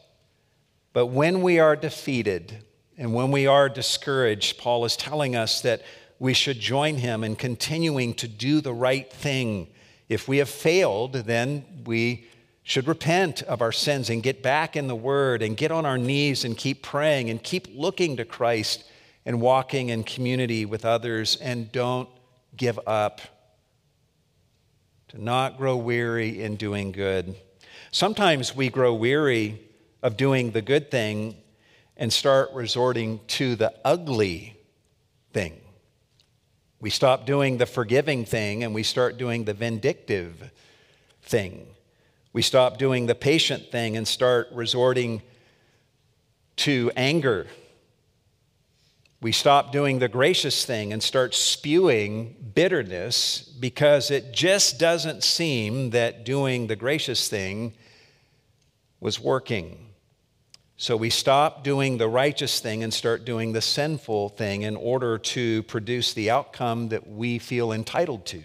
But 0.93 1.08
when 1.08 1.41
we 1.41 1.60
are 1.60 1.75
defeated 1.75 2.63
and 2.97 3.13
when 3.13 3.32
we 3.32 3.45
are 3.45 3.69
discouraged, 3.69 4.58
Paul 4.58 4.86
is 4.86 4.95
telling 4.95 5.36
us 5.36 5.62
that 5.62 5.84
we 6.19 6.34
should 6.34 6.60
join 6.60 6.95
him 6.95 7.23
in 7.23 7.36
continuing 7.36 8.15
to 8.15 8.27
do 8.27 8.62
the 8.62 8.73
right 8.73 9.12
thing. 9.12 9.67
If 10.10 10.28
we 10.28 10.38
have 10.38 10.50
failed, 10.50 11.13
then 11.13 11.65
we 11.86 12.28
should 12.63 12.88
repent 12.88 13.43
of 13.43 13.62
our 13.62 13.72
sins 13.72 14.10
and 14.10 14.22
get 14.22 14.43
back 14.43 14.76
in 14.76 14.88
the 14.88 14.96
Word 14.96 15.41
and 15.41 15.56
get 15.56 15.72
on 15.72 15.86
our 15.86 15.98
knees 15.98 16.43
and 16.43 16.58
keep 16.58 16.84
praying 16.84 17.30
and 17.30 17.41
keep 17.41 17.67
looking 17.74 18.17
to 18.17 18.26
Christ 18.26 18.84
and 19.26 19.41
walking 19.41 19.89
in 19.89 20.04
community 20.04 20.65
with 20.65 20.86
others 20.86 21.38
and 21.38 21.72
don't 21.72 22.10
give 22.56 22.80
up. 22.88 23.22
To 25.10 25.24
not 25.24 25.58
grow 25.58 25.78
weary 25.78 26.41
in 26.41 26.58
doing 26.58 26.91
good. 26.91 27.36
Sometimes 27.91 28.54
we 28.54 28.70
grow 28.70 28.93
weary 28.93 29.62
of 30.04 30.17
doing 30.17 30.52
the 30.52 30.62
good 30.62 30.91
thing 30.91 31.36
and 31.96 32.12
start 32.12 32.50
resorting 32.54 33.22
to 33.28 33.56
the 33.56 33.74
ugly 33.86 34.58
thing. 35.32 35.62
We 36.80 36.90
stop 36.90 37.26
doing 37.26 37.58
the 37.58 37.66
forgiving 37.66 38.26
thing 38.26 38.63
and 38.63 38.74
we 38.74 38.84
start 38.84 39.18
doing 39.18 39.46
the 39.46 39.54
vindictive 39.54 40.52
thing. 41.24 41.68
We 42.34 42.42
stop 42.42 42.78
doing 42.78 43.08
the 43.08 43.16
patient 43.16 43.72
thing 43.72 43.98
and 43.98 44.08
start 44.08 44.50
resorting 44.52 45.24
to 46.58 46.92
anger. 46.96 47.48
We 49.22 49.32
stop 49.32 49.72
doing 49.72 49.98
the 49.98 50.08
gracious 50.08 50.63
thing 50.63 50.94
and 50.94 51.02
start 51.02 51.34
spewing 51.34 52.52
bitterness 52.54 53.42
because 53.42 54.12
it 54.12 54.32
just 54.32 54.80
doesn't 54.80 55.24
seem 55.24 55.90
that 55.90 56.24
doing 56.24 56.68
the 56.68 56.76
gracious 56.76 57.28
thing 57.28 57.74
was 59.00 59.20
working. 59.20 59.87
So 60.80 60.96
we 60.96 61.10
stop 61.10 61.63
doing 61.63 61.98
the 61.98 62.08
righteous 62.08 62.60
thing 62.60 62.84
and 62.84 62.94
start 62.94 63.26
doing 63.26 63.52
the 63.52 63.62
sinful 63.62 64.30
thing 64.30 64.62
in 64.62 64.76
order 64.76 65.18
to 65.18 65.63
produce 65.63 66.13
the 66.13 66.30
outcome 66.30 66.90
that 66.90 67.10
we 67.10 67.40
feel 67.40 67.72
entitled 67.72 68.28
to. 68.28 68.44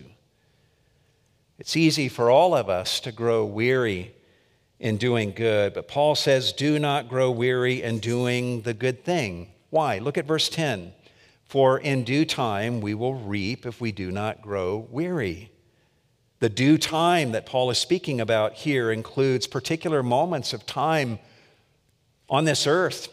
It's 1.58 1.76
easy 1.76 2.08
for 2.08 2.30
all 2.30 2.54
of 2.54 2.70
us 2.70 3.00
to 3.00 3.12
grow 3.12 3.44
weary 3.44 4.14
in 4.80 4.96
doing 4.96 5.32
good, 5.32 5.74
but 5.74 5.88
Paul 5.88 6.14
says, 6.14 6.54
do 6.54 6.78
not 6.78 7.06
grow 7.06 7.30
weary 7.30 7.82
in 7.82 7.98
doing 7.98 8.62
the 8.62 8.72
good 8.72 9.04
thing. 9.04 9.52
Why? 9.68 9.98
Look 9.98 10.16
at 10.16 10.24
verse 10.24 10.48
10. 10.48 10.94
For 11.44 11.78
in 11.78 12.02
due 12.02 12.24
time 12.24 12.80
we 12.80 12.94
will 12.94 13.14
reap 13.14 13.66
if 13.66 13.78
we 13.78 13.92
do 13.92 14.10
not 14.10 14.40
grow 14.40 14.88
weary. 14.90 15.52
The 16.38 16.48
due 16.48 16.78
time 16.78 17.32
that 17.32 17.44
Paul 17.44 17.70
is 17.70 17.76
speaking 17.76 18.22
about 18.22 18.54
here 18.54 18.90
includes 18.90 19.46
particular 19.46 20.02
moments 20.02 20.54
of 20.54 20.64
time 20.64 21.18
on 22.32 22.46
this 22.46 22.66
earth, 22.66 23.10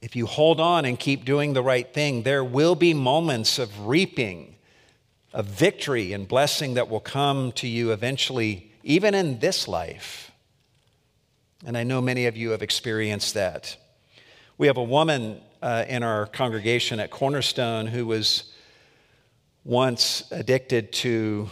if 0.00 0.16
you 0.16 0.24
hold 0.24 0.58
on 0.58 0.86
and 0.86 0.98
keep 0.98 1.26
doing 1.26 1.52
the 1.52 1.62
right 1.62 1.92
thing, 1.92 2.22
there 2.22 2.42
will 2.42 2.74
be 2.74 2.94
moments 2.94 3.58
of 3.58 3.86
reaping, 3.86 4.56
of 5.34 5.44
victory 5.44 6.14
and 6.14 6.26
blessing 6.26 6.74
that 6.74 6.88
will 6.88 7.00
come 7.00 7.52
to 7.52 7.68
you 7.68 7.92
eventually, 7.92 8.72
even 8.82 9.14
in 9.14 9.38
this 9.40 9.68
life. 9.68 10.32
And 11.66 11.76
I 11.76 11.82
know 11.82 12.00
many 12.00 12.24
of 12.24 12.38
you 12.38 12.50
have 12.50 12.62
experienced 12.62 13.34
that. 13.34 13.76
We 14.56 14.66
have 14.66 14.78
a 14.78 14.82
woman 14.82 15.42
uh, 15.60 15.84
in 15.86 16.02
our 16.02 16.24
congregation 16.24 17.00
at 17.00 17.10
Cornerstone 17.10 17.86
who 17.86 18.06
was 18.06 18.50
once 19.62 20.24
addicted 20.30 20.90
to 20.92 21.50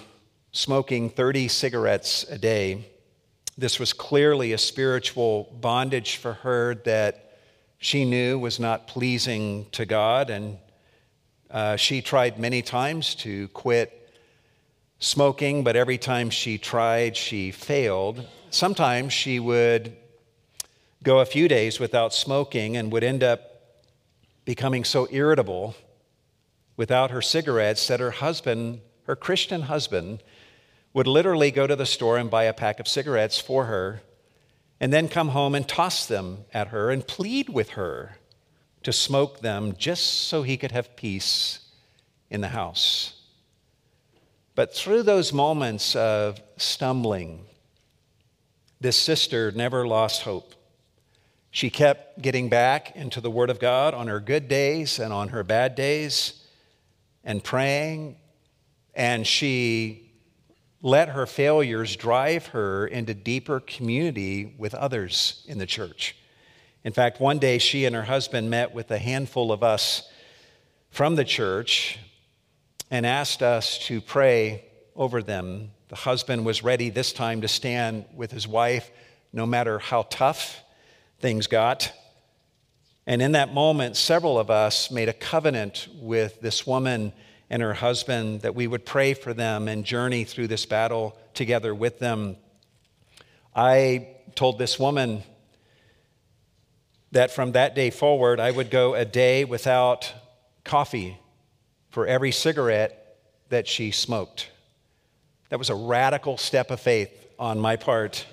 smoking 0.52 1.10
30 1.10 1.48
cigarettes 1.48 2.24
a 2.30 2.38
day. 2.38 2.86
This 3.56 3.78
was 3.78 3.92
clearly 3.92 4.52
a 4.52 4.58
spiritual 4.58 5.44
bondage 5.60 6.16
for 6.16 6.32
her 6.34 6.74
that 6.84 7.38
she 7.78 8.04
knew 8.04 8.36
was 8.38 8.58
not 8.58 8.88
pleasing 8.88 9.66
to 9.72 9.86
God. 9.86 10.28
And 10.28 10.58
uh, 11.50 11.76
she 11.76 12.02
tried 12.02 12.38
many 12.38 12.62
times 12.62 13.14
to 13.16 13.46
quit 13.48 14.10
smoking, 14.98 15.62
but 15.62 15.76
every 15.76 15.98
time 15.98 16.30
she 16.30 16.58
tried, 16.58 17.16
she 17.16 17.52
failed. 17.52 18.26
Sometimes 18.50 19.12
she 19.12 19.38
would 19.38 19.96
go 21.04 21.20
a 21.20 21.26
few 21.26 21.46
days 21.46 21.78
without 21.78 22.12
smoking 22.12 22.76
and 22.76 22.90
would 22.90 23.04
end 23.04 23.22
up 23.22 23.50
becoming 24.44 24.82
so 24.82 25.06
irritable 25.12 25.76
without 26.76 27.12
her 27.12 27.22
cigarettes 27.22 27.86
that 27.86 28.00
her 28.00 28.10
husband, 28.10 28.80
her 29.06 29.14
Christian 29.14 29.62
husband, 29.62 30.22
would 30.94 31.06
literally 31.08 31.50
go 31.50 31.66
to 31.66 31.76
the 31.76 31.84
store 31.84 32.16
and 32.16 32.30
buy 32.30 32.44
a 32.44 32.54
pack 32.54 32.80
of 32.80 32.88
cigarettes 32.88 33.38
for 33.38 33.66
her 33.66 34.00
and 34.80 34.92
then 34.92 35.08
come 35.08 35.28
home 35.30 35.54
and 35.54 35.68
toss 35.68 36.06
them 36.06 36.44
at 36.54 36.68
her 36.68 36.90
and 36.90 37.06
plead 37.06 37.48
with 37.48 37.70
her 37.70 38.16
to 38.84 38.92
smoke 38.92 39.40
them 39.40 39.74
just 39.76 40.04
so 40.04 40.42
he 40.42 40.56
could 40.56 40.70
have 40.72 40.96
peace 40.96 41.58
in 42.30 42.40
the 42.40 42.48
house. 42.48 43.20
But 44.54 44.72
through 44.72 45.02
those 45.02 45.32
moments 45.32 45.96
of 45.96 46.40
stumbling, 46.56 47.44
this 48.80 48.96
sister 48.96 49.50
never 49.50 49.86
lost 49.86 50.22
hope. 50.22 50.54
She 51.50 51.70
kept 51.70 52.22
getting 52.22 52.48
back 52.48 52.94
into 52.94 53.20
the 53.20 53.30
Word 53.30 53.50
of 53.50 53.58
God 53.58 53.94
on 53.94 54.06
her 54.06 54.20
good 54.20 54.48
days 54.48 54.98
and 54.98 55.12
on 55.12 55.28
her 55.28 55.42
bad 55.42 55.74
days 55.74 56.44
and 57.24 57.42
praying, 57.42 58.16
and 58.94 59.26
she 59.26 60.03
let 60.84 61.08
her 61.08 61.24
failures 61.24 61.96
drive 61.96 62.48
her 62.48 62.86
into 62.86 63.14
deeper 63.14 63.58
community 63.58 64.54
with 64.58 64.74
others 64.74 65.42
in 65.48 65.56
the 65.56 65.64
church. 65.64 66.14
In 66.84 66.92
fact, 66.92 67.18
one 67.18 67.38
day 67.38 67.56
she 67.56 67.86
and 67.86 67.96
her 67.96 68.02
husband 68.02 68.50
met 68.50 68.74
with 68.74 68.90
a 68.90 68.98
handful 68.98 69.50
of 69.50 69.62
us 69.62 70.06
from 70.90 71.16
the 71.16 71.24
church 71.24 71.98
and 72.90 73.06
asked 73.06 73.42
us 73.42 73.78
to 73.86 74.02
pray 74.02 74.66
over 74.94 75.22
them. 75.22 75.70
The 75.88 75.96
husband 75.96 76.44
was 76.44 76.62
ready 76.62 76.90
this 76.90 77.14
time 77.14 77.40
to 77.40 77.48
stand 77.48 78.04
with 78.14 78.30
his 78.30 78.46
wife 78.46 78.90
no 79.32 79.46
matter 79.46 79.78
how 79.78 80.02
tough 80.10 80.62
things 81.18 81.46
got. 81.46 81.90
And 83.06 83.22
in 83.22 83.32
that 83.32 83.54
moment, 83.54 83.96
several 83.96 84.38
of 84.38 84.50
us 84.50 84.90
made 84.90 85.08
a 85.08 85.14
covenant 85.14 85.88
with 85.94 86.42
this 86.42 86.66
woman 86.66 87.14
and 87.50 87.62
her 87.62 87.74
husband, 87.74 88.40
that 88.42 88.54
we 88.54 88.66
would 88.66 88.84
pray 88.84 89.14
for 89.14 89.34
them 89.34 89.68
and 89.68 89.84
journey 89.84 90.24
through 90.24 90.48
this 90.48 90.66
battle 90.66 91.16
together 91.34 91.74
with 91.74 91.98
them. 91.98 92.36
I 93.54 94.08
told 94.34 94.58
this 94.58 94.78
woman 94.78 95.22
that 97.12 97.30
from 97.30 97.52
that 97.52 97.74
day 97.74 97.90
forward, 97.90 98.40
I 98.40 98.50
would 98.50 98.70
go 98.70 98.94
a 98.94 99.04
day 99.04 99.44
without 99.44 100.12
coffee 100.64 101.18
for 101.90 102.06
every 102.06 102.32
cigarette 102.32 103.18
that 103.50 103.68
she 103.68 103.92
smoked. 103.92 104.50
That 105.50 105.58
was 105.58 105.70
a 105.70 105.74
radical 105.76 106.36
step 106.36 106.72
of 106.72 106.80
faith 106.80 107.10
on 107.38 107.60
my 107.60 107.76
part, 107.76 108.26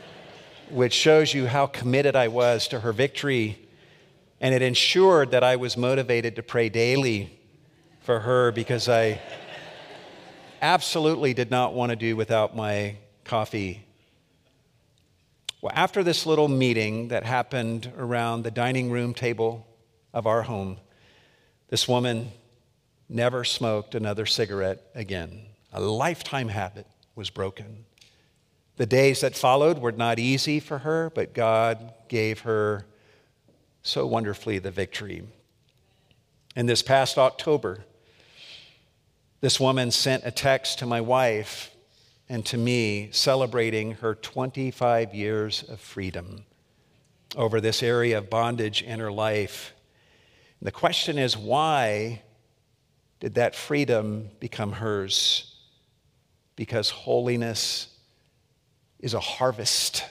which 0.70 0.92
shows 0.92 1.32
you 1.32 1.46
how 1.46 1.66
committed 1.66 2.14
I 2.14 2.28
was 2.28 2.68
to 2.68 2.80
her 2.80 2.92
victory. 2.92 3.58
And 4.38 4.54
it 4.54 4.60
ensured 4.60 5.30
that 5.30 5.42
I 5.42 5.56
was 5.56 5.78
motivated 5.78 6.36
to 6.36 6.42
pray 6.42 6.68
daily 6.68 7.39
for 8.10 8.18
her 8.18 8.50
because 8.50 8.88
I 8.88 9.20
absolutely 10.60 11.32
did 11.32 11.48
not 11.48 11.74
want 11.74 11.90
to 11.90 11.96
do 11.96 12.16
without 12.16 12.56
my 12.56 12.96
coffee. 13.22 13.86
Well, 15.62 15.70
after 15.76 16.02
this 16.02 16.26
little 16.26 16.48
meeting 16.48 17.06
that 17.08 17.22
happened 17.22 17.92
around 17.96 18.42
the 18.42 18.50
dining 18.50 18.90
room 18.90 19.14
table 19.14 19.64
of 20.12 20.26
our 20.26 20.42
home, 20.42 20.78
this 21.68 21.86
woman 21.86 22.32
never 23.08 23.44
smoked 23.44 23.94
another 23.94 24.26
cigarette 24.26 24.82
again. 24.96 25.42
A 25.72 25.80
lifetime 25.80 26.48
habit 26.48 26.88
was 27.14 27.30
broken. 27.30 27.84
The 28.76 28.86
days 28.86 29.20
that 29.20 29.36
followed 29.36 29.78
were 29.78 29.92
not 29.92 30.18
easy 30.18 30.58
for 30.58 30.78
her, 30.78 31.12
but 31.14 31.32
God 31.32 31.92
gave 32.08 32.40
her 32.40 32.86
so 33.84 34.04
wonderfully 34.04 34.58
the 34.58 34.72
victory. 34.72 35.22
And 36.56 36.68
this 36.68 36.82
past 36.82 37.16
October, 37.16 37.84
this 39.40 39.58
woman 39.58 39.90
sent 39.90 40.24
a 40.24 40.30
text 40.30 40.78
to 40.80 40.86
my 40.86 41.00
wife 41.00 41.74
and 42.28 42.44
to 42.46 42.58
me 42.58 43.08
celebrating 43.10 43.92
her 43.92 44.14
25 44.14 45.14
years 45.14 45.62
of 45.64 45.80
freedom 45.80 46.44
over 47.36 47.60
this 47.60 47.82
area 47.82 48.18
of 48.18 48.28
bondage 48.28 48.82
in 48.82 49.00
her 49.00 49.10
life. 49.10 49.72
And 50.60 50.66
the 50.66 50.72
question 50.72 51.18
is 51.18 51.36
why 51.36 52.22
did 53.18 53.34
that 53.34 53.54
freedom 53.54 54.30
become 54.40 54.72
hers? 54.72 55.54
Because 56.56 56.90
holiness 56.90 57.88
is 58.98 59.14
a 59.14 59.20
harvest 59.20 60.04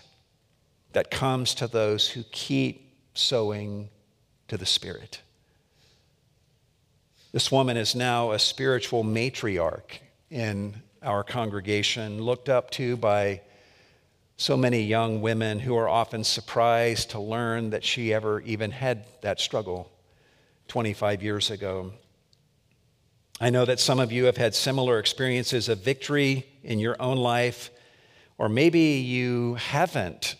that 0.93 1.11
comes 1.11 1.53
to 1.55 1.67
those 1.67 2.09
who 2.09 2.23
keep 2.31 2.95
sowing 3.13 3.89
to 4.47 4.57
the 4.57 4.65
Spirit. 4.65 5.21
This 7.31 7.51
woman 7.51 7.77
is 7.77 7.93
now 7.93 8.31
a 8.31 8.39
spiritual 8.39 9.03
matriarch 9.03 9.99
in 10.31 10.81
our 11.03 11.23
congregation, 11.23 12.19
looked 12.23 12.49
up 12.49 12.71
to 12.71 12.97
by 12.97 13.41
so 14.35 14.57
many 14.57 14.81
young 14.81 15.21
women 15.21 15.59
who 15.59 15.75
are 15.75 15.87
often 15.87 16.23
surprised 16.23 17.11
to 17.11 17.19
learn 17.19 17.69
that 17.69 17.83
she 17.83 18.11
ever 18.11 18.41
even 18.41 18.71
had 18.71 19.05
that 19.21 19.39
struggle 19.39 19.91
25 20.69 21.21
years 21.21 21.51
ago. 21.51 21.93
I 23.39 23.51
know 23.51 23.63
that 23.63 23.79
some 23.79 23.99
of 23.99 24.11
you 24.11 24.25
have 24.25 24.37
had 24.37 24.55
similar 24.55 24.97
experiences 24.97 25.69
of 25.69 25.83
victory 25.83 26.47
in 26.63 26.79
your 26.79 26.99
own 26.99 27.17
life, 27.17 27.69
or 28.39 28.49
maybe 28.49 28.79
you 28.79 29.53
haven't 29.53 30.35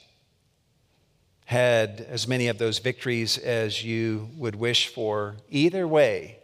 had 1.45 2.02
as 2.10 2.28
many 2.28 2.47
of 2.47 2.58
those 2.58 2.80
victories 2.80 3.38
as 3.38 3.84
you 3.84 4.32
would 4.38 4.56
wish 4.56 4.88
for. 4.88 5.36
Either 5.52 5.88
way, 5.88 6.38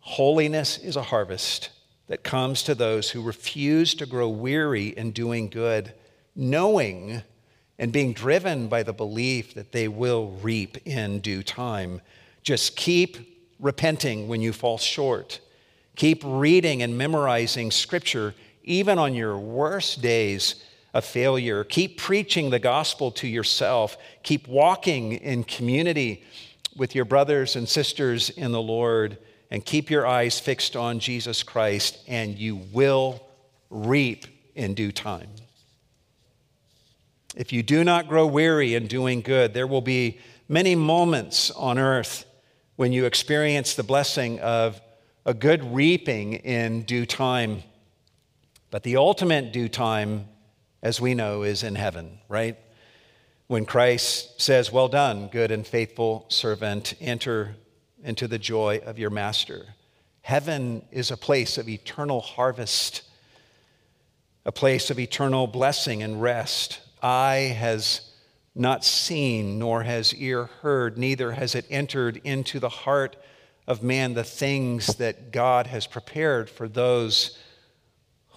Holiness 0.00 0.78
is 0.78 0.96
a 0.96 1.02
harvest 1.02 1.70
that 2.08 2.24
comes 2.24 2.62
to 2.64 2.74
those 2.74 3.10
who 3.10 3.22
refuse 3.22 3.94
to 3.94 4.06
grow 4.06 4.28
weary 4.28 4.88
in 4.88 5.12
doing 5.12 5.48
good, 5.48 5.94
knowing 6.34 7.22
and 7.78 7.92
being 7.92 8.12
driven 8.12 8.68
by 8.68 8.82
the 8.82 8.92
belief 8.92 9.54
that 9.54 9.72
they 9.72 9.88
will 9.88 10.32
reap 10.42 10.76
in 10.86 11.20
due 11.20 11.42
time. 11.42 12.00
Just 12.42 12.76
keep 12.76 13.16
repenting 13.60 14.26
when 14.26 14.40
you 14.40 14.52
fall 14.52 14.78
short. 14.78 15.40
Keep 15.96 16.22
reading 16.24 16.82
and 16.82 16.96
memorizing 16.96 17.70
scripture 17.70 18.34
even 18.64 18.98
on 18.98 19.14
your 19.14 19.38
worst 19.38 20.02
days 20.02 20.64
of 20.92 21.04
failure. 21.04 21.64
Keep 21.64 21.98
preaching 21.98 22.50
the 22.50 22.58
gospel 22.58 23.10
to 23.12 23.28
yourself. 23.28 23.96
Keep 24.22 24.48
walking 24.48 25.12
in 25.12 25.44
community 25.44 26.24
with 26.76 26.94
your 26.94 27.04
brothers 27.04 27.56
and 27.56 27.68
sisters 27.68 28.30
in 28.30 28.52
the 28.52 28.62
Lord 28.62 29.18
and 29.50 29.64
keep 29.64 29.90
your 29.90 30.06
eyes 30.06 30.38
fixed 30.38 30.76
on 30.76 31.00
Jesus 31.00 31.42
Christ, 31.42 31.98
and 32.06 32.38
you 32.38 32.56
will 32.56 33.20
reap 33.68 34.26
in 34.54 34.74
due 34.74 34.92
time. 34.92 35.28
If 37.36 37.52
you 37.52 37.62
do 37.62 37.84
not 37.84 38.08
grow 38.08 38.26
weary 38.26 38.74
in 38.74 38.86
doing 38.86 39.20
good, 39.20 39.54
there 39.54 39.66
will 39.66 39.80
be 39.80 40.18
many 40.48 40.74
moments 40.74 41.50
on 41.52 41.78
earth 41.78 42.24
when 42.76 42.92
you 42.92 43.04
experience 43.04 43.74
the 43.74 43.82
blessing 43.82 44.40
of 44.40 44.80
a 45.26 45.34
good 45.34 45.62
reaping 45.74 46.34
in 46.34 46.82
due 46.82 47.06
time. 47.06 47.62
But 48.70 48.82
the 48.82 48.96
ultimate 48.96 49.52
due 49.52 49.68
time, 49.68 50.26
as 50.82 51.00
we 51.00 51.14
know, 51.14 51.42
is 51.42 51.62
in 51.62 51.74
heaven, 51.74 52.18
right? 52.28 52.56
When 53.46 53.64
Christ 53.64 54.40
says, 54.40 54.72
Well 54.72 54.88
done, 54.88 55.28
good 55.28 55.50
and 55.50 55.66
faithful 55.66 56.26
servant, 56.28 56.94
enter 57.00 57.56
into 58.02 58.28
the 58.28 58.38
joy 58.38 58.80
of 58.84 58.98
your 58.98 59.10
master. 59.10 59.74
Heaven 60.22 60.82
is 60.90 61.10
a 61.10 61.16
place 61.16 61.58
of 61.58 61.68
eternal 61.68 62.20
harvest, 62.20 63.02
a 64.44 64.52
place 64.52 64.90
of 64.90 64.98
eternal 64.98 65.46
blessing 65.46 66.02
and 66.02 66.20
rest. 66.20 66.80
Eye 67.02 67.54
has 67.58 68.12
not 68.54 68.84
seen, 68.84 69.58
nor 69.58 69.82
has 69.82 70.14
ear 70.14 70.44
heard, 70.62 70.98
neither 70.98 71.32
has 71.32 71.54
it 71.54 71.66
entered 71.70 72.20
into 72.24 72.58
the 72.58 72.68
heart 72.68 73.16
of 73.66 73.82
man 73.82 74.14
the 74.14 74.24
things 74.24 74.96
that 74.96 75.30
God 75.30 75.66
has 75.68 75.86
prepared 75.86 76.50
for 76.50 76.68
those 76.68 77.38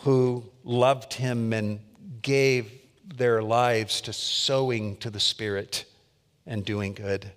who 0.03 0.45
loved 0.63 1.13
him 1.13 1.53
and 1.53 1.79
gave 2.21 2.71
their 3.05 3.41
lives 3.41 4.01
to 4.01 4.13
sowing 4.13 4.97
to 4.97 5.09
the 5.09 5.19
Spirit 5.19 5.85
and 6.45 6.63
doing 6.63 6.93
good. 6.93 7.31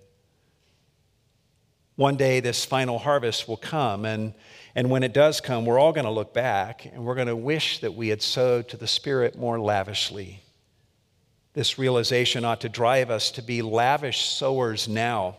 One 1.96 2.16
day, 2.16 2.40
this 2.40 2.64
final 2.64 2.98
harvest 2.98 3.48
will 3.48 3.56
come, 3.56 4.04
and, 4.04 4.34
and 4.74 4.90
when 4.90 5.02
it 5.02 5.14
does 5.14 5.40
come, 5.40 5.64
we're 5.64 5.78
all 5.78 5.92
going 5.92 6.04
to 6.04 6.10
look 6.10 6.34
back 6.34 6.84
and 6.84 7.04
we're 7.06 7.14
going 7.14 7.26
to 7.26 7.36
wish 7.36 7.78
that 7.78 7.94
we 7.94 8.08
had 8.08 8.20
sowed 8.20 8.68
to 8.68 8.76
the 8.76 8.86
Spirit 8.86 9.38
more 9.38 9.58
lavishly. 9.58 10.42
This 11.54 11.78
realization 11.78 12.44
ought 12.44 12.60
to 12.60 12.68
drive 12.68 13.10
us 13.10 13.30
to 13.32 13.42
be 13.42 13.62
lavish 13.62 14.26
sowers 14.26 14.86
now, 14.86 15.38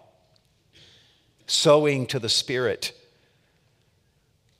sowing 1.46 2.08
to 2.08 2.18
the 2.18 2.28
Spirit 2.28 2.92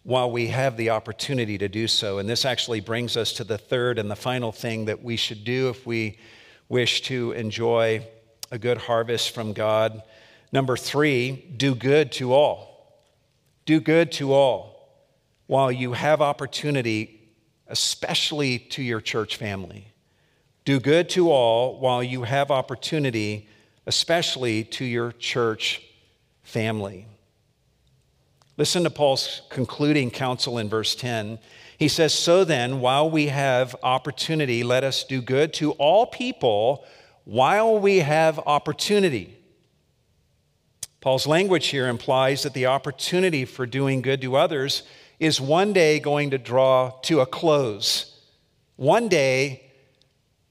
while 0.04 0.30
we 0.30 0.48
have 0.48 0.78
the 0.78 0.92
opportunity 0.92 1.58
to 1.58 1.68
do 1.68 1.88
so. 1.88 2.20
And 2.20 2.30
this 2.30 2.46
actually 2.46 2.80
brings 2.80 3.18
us 3.18 3.34
to 3.34 3.44
the 3.44 3.58
third 3.58 3.98
and 3.98 4.10
the 4.10 4.16
final 4.16 4.52
thing 4.52 4.86
that 4.86 5.04
we 5.04 5.18
should 5.18 5.44
do 5.44 5.70
if 5.70 5.88
we 5.88 6.20
wish 6.70 7.02
to 7.02 7.32
enjoy 7.32 8.06
a 8.52 8.60
good 8.60 8.78
harvest 8.78 9.34
from 9.34 9.52
God. 9.52 10.04
Number 10.52 10.78
three, 10.78 11.54
do 11.58 11.76
good 11.76 12.12
to 12.14 12.34
all. 12.34 13.02
Do 13.66 13.80
good 13.80 14.12
to 14.14 14.34
all 14.34 14.78
while 15.48 15.72
you 15.72 15.94
have 15.94 16.22
opportunity, 16.22 17.34
especially 17.68 18.60
to 18.60 18.82
your 18.82 19.02
church 19.02 19.36
family. 19.36 19.88
Do 20.64 20.80
good 20.80 21.10
to 21.10 21.32
all 21.32 21.80
while 21.80 22.04
you 22.04 22.24
have 22.24 22.52
opportunity, 22.52 23.48
especially 23.86 24.64
to 24.66 24.86
your 24.86 25.12
church 25.14 25.82
family. 26.44 27.06
Listen 28.58 28.84
to 28.84 28.90
Paul's 28.90 29.44
concluding 29.50 30.10
counsel 30.10 30.58
in 30.58 30.68
verse 30.68 30.96
10. 30.96 31.40
He 31.78 31.88
says, 31.88 32.14
So 32.14 32.44
then, 32.44 32.80
while 32.82 33.10
we 33.10 33.28
have 33.28 33.76
opportunity, 33.84 34.64
let 34.64 34.84
us 34.84 35.04
do 35.04 35.22
good 35.22 35.54
to 35.56 35.72
all 35.74 36.08
people 36.08 36.84
while 37.24 37.78
we 37.78 38.00
have 38.00 38.40
opportunity. 38.40 39.37
Paul's 41.08 41.26
language 41.26 41.68
here 41.68 41.88
implies 41.88 42.44
that 42.44 42.54
the 42.54 42.66
opportunity 42.66 43.46
for 43.46 43.66
doing 43.66 44.02
good 44.02 44.20
to 44.20 44.36
others 44.36 44.84
is 45.22 45.40
one 45.40 45.72
day 45.72 46.02
going 46.02 46.32
to 46.32 46.38
draw 46.38 46.90
to 47.04 47.22
a 47.22 47.26
close. 47.26 48.20
One 48.76 49.08
day, 49.08 49.72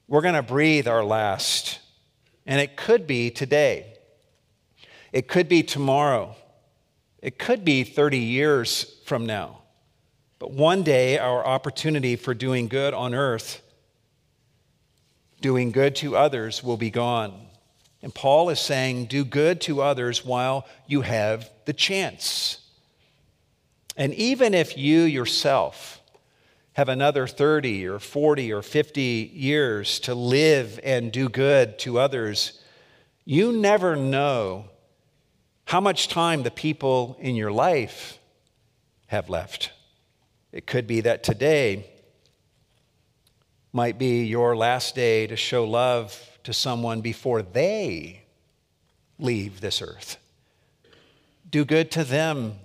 we're 0.07 0.23
going 0.23 0.33
to 0.33 0.41
breathe 0.41 0.87
our 0.87 1.03
last, 1.03 1.77
and 2.47 2.59
it 2.59 2.75
could 2.75 3.05
be 3.05 3.29
today. 3.29 3.99
It 5.13 5.27
could 5.27 5.47
be 5.47 5.61
tomorrow. 5.61 6.35
It 7.21 7.37
could 7.37 7.63
be 7.63 7.83
30 7.83 8.17
years 8.17 8.99
from 9.05 9.27
now. 9.27 9.59
But 10.39 10.49
one 10.49 10.81
day, 10.81 11.19
our 11.19 11.45
opportunity 11.45 12.15
for 12.15 12.33
doing 12.33 12.67
good 12.67 12.95
on 12.95 13.13
earth, 13.13 13.61
doing 15.39 15.69
good 15.69 15.95
to 15.97 16.17
others, 16.17 16.63
will 16.63 16.77
be 16.77 16.89
gone. 16.89 17.46
And 18.01 18.13
Paul 18.13 18.49
is 18.49 18.59
saying, 18.59 19.05
do 19.05 19.25
good 19.25 19.61
to 19.61 19.81
others 19.81 20.23
while 20.23 20.67
you 20.85 21.01
have 21.01 21.49
the 21.65 21.73
chance. 21.73 22.59
And 23.95 24.13
even 24.13 24.53
if 24.53 24.77
you 24.77 25.01
yourself 25.01 25.99
have 26.73 26.89
another 26.89 27.25
30 27.25 27.87
or 27.87 27.97
40 27.97 28.53
or 28.53 28.61
50 28.61 29.31
years 29.33 29.99
to 30.01 30.13
live 30.13 30.79
and 30.83 31.11
do 31.11 31.27
good 31.27 31.79
to 31.79 31.97
others, 31.97 32.61
you 33.25 33.51
never 33.51 33.95
know 33.95 34.65
how 35.65 35.81
much 35.81 36.07
time 36.07 36.43
the 36.43 36.51
people 36.51 37.17
in 37.19 37.35
your 37.35 37.51
life 37.51 38.19
have 39.07 39.29
left. 39.29 39.71
It 40.51 40.67
could 40.67 40.85
be 40.85 41.01
that 41.01 41.23
today 41.23 41.89
might 43.73 43.97
be 43.97 44.23
your 44.23 44.55
last 44.55 44.95
day 44.95 45.27
to 45.27 45.35
show 45.35 45.65
love 45.65 46.36
to 46.47 46.53
someone 46.53 47.01
before 47.01 47.41
they 47.41 48.21
leave 49.19 49.59
this 49.59 49.81
earth. 49.81 50.15
Do 51.51 51.65
good 51.65 51.91
to 51.91 52.05
them 52.05 52.59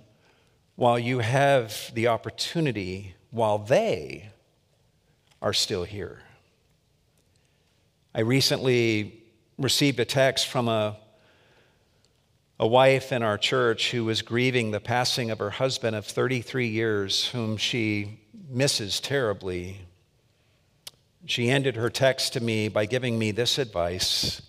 while 0.77 0.97
you 0.97 1.19
have 1.19 1.91
the 1.93 2.07
opportunity, 2.07 3.13
while 3.29 3.57
they 3.57 4.29
are 5.41 5.51
still 5.51 5.83
here. 5.83 6.21
I 8.15 8.21
recently 8.21 9.21
received 9.57 9.99
a 9.99 10.05
text 10.05 10.47
from 10.47 10.69
a, 10.69 10.95
a 12.61 12.65
wife 12.65 13.11
in 13.11 13.21
our 13.21 13.37
church 13.37 13.91
who 13.91 14.05
was 14.05 14.21
grieving 14.21 14.71
the 14.71 14.79
passing 14.79 15.29
of 15.29 15.39
her 15.39 15.49
husband 15.49 15.93
of 15.97 16.05
33 16.05 16.69
years, 16.69 17.27
whom 17.27 17.57
she 17.57 18.21
misses 18.47 19.01
terribly. 19.01 19.81
She 21.25 21.49
ended 21.49 21.75
her 21.75 21.89
text 21.89 22.33
to 22.33 22.41
me 22.41 22.67
by 22.67 22.85
giving 22.85 23.17
me 23.17 23.31
this 23.31 23.57
advice. 23.57 24.41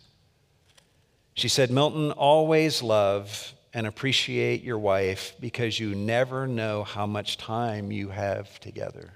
She 1.34 1.48
said, 1.48 1.70
Milton, 1.70 2.12
always 2.12 2.82
love 2.82 3.54
and 3.72 3.86
appreciate 3.86 4.62
your 4.62 4.78
wife 4.78 5.34
because 5.40 5.78
you 5.78 5.94
never 5.94 6.46
know 6.46 6.84
how 6.84 7.06
much 7.06 7.36
time 7.36 7.90
you 7.90 8.08
have 8.08 8.60
together. 8.60 9.14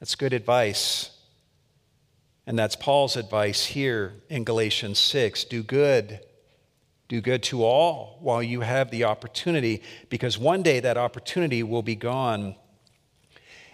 That's 0.00 0.16
good 0.16 0.32
advice. 0.32 1.10
And 2.46 2.58
that's 2.58 2.74
Paul's 2.74 3.16
advice 3.16 3.64
here 3.66 4.14
in 4.28 4.42
Galatians 4.42 4.98
6 4.98 5.44
do 5.44 5.62
good. 5.62 6.20
Do 7.08 7.20
good 7.20 7.42
to 7.44 7.62
all 7.62 8.18
while 8.20 8.42
you 8.42 8.62
have 8.62 8.90
the 8.90 9.04
opportunity, 9.04 9.82
because 10.08 10.38
one 10.38 10.62
day 10.62 10.80
that 10.80 10.96
opportunity 10.96 11.62
will 11.62 11.82
be 11.82 11.94
gone 11.94 12.56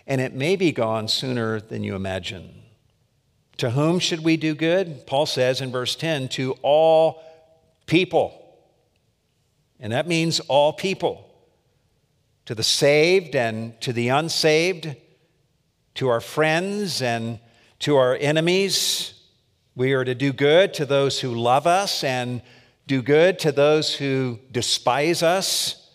and 0.08 0.22
it 0.22 0.34
may 0.34 0.56
be 0.56 0.72
gone 0.72 1.06
sooner 1.06 1.60
than 1.60 1.84
you 1.84 1.94
imagine. 1.94 2.62
To 3.58 3.70
whom 3.70 3.98
should 3.98 4.24
we 4.24 4.38
do 4.38 4.54
good? 4.54 5.06
Paul 5.06 5.26
says 5.26 5.60
in 5.60 5.70
verse 5.70 5.94
10 5.94 6.30
to 6.30 6.52
all 6.62 7.22
people. 7.84 8.34
And 9.78 9.92
that 9.92 10.08
means 10.08 10.40
all 10.40 10.72
people 10.72 11.26
to 12.46 12.54
the 12.54 12.62
saved 12.62 13.36
and 13.36 13.78
to 13.82 13.92
the 13.92 14.08
unsaved, 14.08 14.96
to 15.96 16.08
our 16.08 16.22
friends 16.22 17.02
and 17.02 17.38
to 17.80 17.96
our 17.96 18.16
enemies. 18.16 19.12
We 19.76 19.92
are 19.92 20.04
to 20.04 20.14
do 20.14 20.32
good 20.32 20.72
to 20.74 20.86
those 20.86 21.20
who 21.20 21.34
love 21.34 21.66
us 21.66 22.02
and 22.02 22.40
do 22.86 23.02
good 23.02 23.38
to 23.40 23.52
those 23.52 23.94
who 23.94 24.38
despise 24.50 25.22
us. 25.22 25.92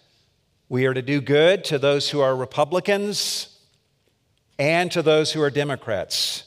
We 0.69 0.85
are 0.85 0.93
to 0.93 1.01
do 1.01 1.19
good 1.19 1.63
to 1.65 1.79
those 1.79 2.11
who 2.11 2.21
are 2.21 2.35
Republicans 2.35 3.49
and 4.59 4.91
to 4.91 5.01
those 5.01 5.31
who 5.31 5.41
are 5.41 5.49
Democrats, 5.49 6.43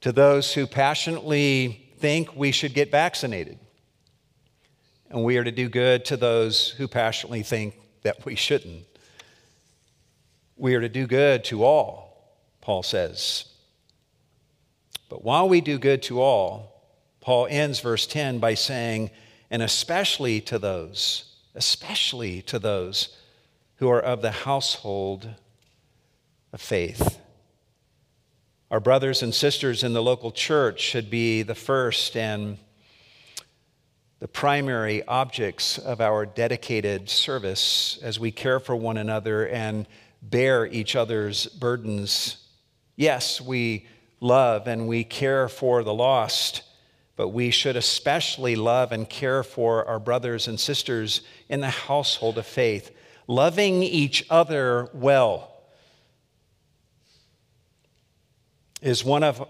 to 0.00 0.12
those 0.12 0.54
who 0.54 0.66
passionately 0.66 1.90
think 1.98 2.34
we 2.36 2.52
should 2.52 2.74
get 2.74 2.90
vaccinated. 2.90 3.58
And 5.10 5.24
we 5.24 5.36
are 5.36 5.44
to 5.44 5.52
do 5.52 5.68
good 5.68 6.04
to 6.06 6.16
those 6.16 6.70
who 6.70 6.88
passionately 6.88 7.42
think 7.42 7.74
that 8.02 8.24
we 8.24 8.34
shouldn't. 8.34 8.84
We 10.56 10.74
are 10.74 10.80
to 10.80 10.88
do 10.88 11.06
good 11.06 11.44
to 11.44 11.64
all, 11.64 12.36
Paul 12.60 12.82
says. 12.82 13.46
But 15.08 15.24
while 15.24 15.48
we 15.48 15.60
do 15.60 15.78
good 15.78 16.02
to 16.04 16.20
all, 16.20 16.82
Paul 17.20 17.46
ends 17.48 17.80
verse 17.80 18.06
10 18.06 18.38
by 18.38 18.54
saying, 18.54 19.10
and 19.50 19.62
especially 19.62 20.40
to 20.42 20.58
those, 20.58 21.36
especially 21.54 22.42
to 22.42 22.58
those 22.58 23.16
who 23.76 23.88
are 23.88 24.00
of 24.00 24.22
the 24.22 24.30
household 24.30 25.28
of 26.56 26.62
faith. 26.62 27.20
Our 28.70 28.80
brothers 28.80 29.22
and 29.22 29.34
sisters 29.34 29.82
in 29.82 29.92
the 29.92 30.02
local 30.02 30.30
church 30.30 30.80
should 30.80 31.10
be 31.10 31.42
the 31.42 31.54
first 31.54 32.16
and 32.16 32.56
the 34.20 34.26
primary 34.26 35.06
objects 35.06 35.76
of 35.76 36.00
our 36.00 36.24
dedicated 36.24 37.10
service 37.10 37.98
as 38.02 38.18
we 38.18 38.30
care 38.30 38.58
for 38.58 38.74
one 38.74 38.96
another 38.96 39.46
and 39.48 39.86
bear 40.22 40.64
each 40.64 40.96
other's 40.96 41.44
burdens. 41.44 42.38
Yes, 42.96 43.38
we 43.38 43.86
love 44.20 44.66
and 44.66 44.88
we 44.88 45.04
care 45.04 45.50
for 45.50 45.82
the 45.82 45.92
lost 45.92 46.62
but 47.16 47.28
we 47.28 47.50
should 47.50 47.76
especially 47.76 48.56
love 48.56 48.92
and 48.92 49.08
care 49.08 49.42
for 49.42 49.86
our 49.86 49.98
brothers 49.98 50.48
and 50.48 50.60
sisters 50.60 51.20
in 51.48 51.60
the 51.60 51.70
household 51.70 52.36
of 52.36 52.46
faith, 52.46 52.90
loving 53.26 53.82
each 53.82 54.26
other 54.28 54.90
well. 54.92 55.55
Is 58.86 59.04
one 59.04 59.24
of 59.24 59.44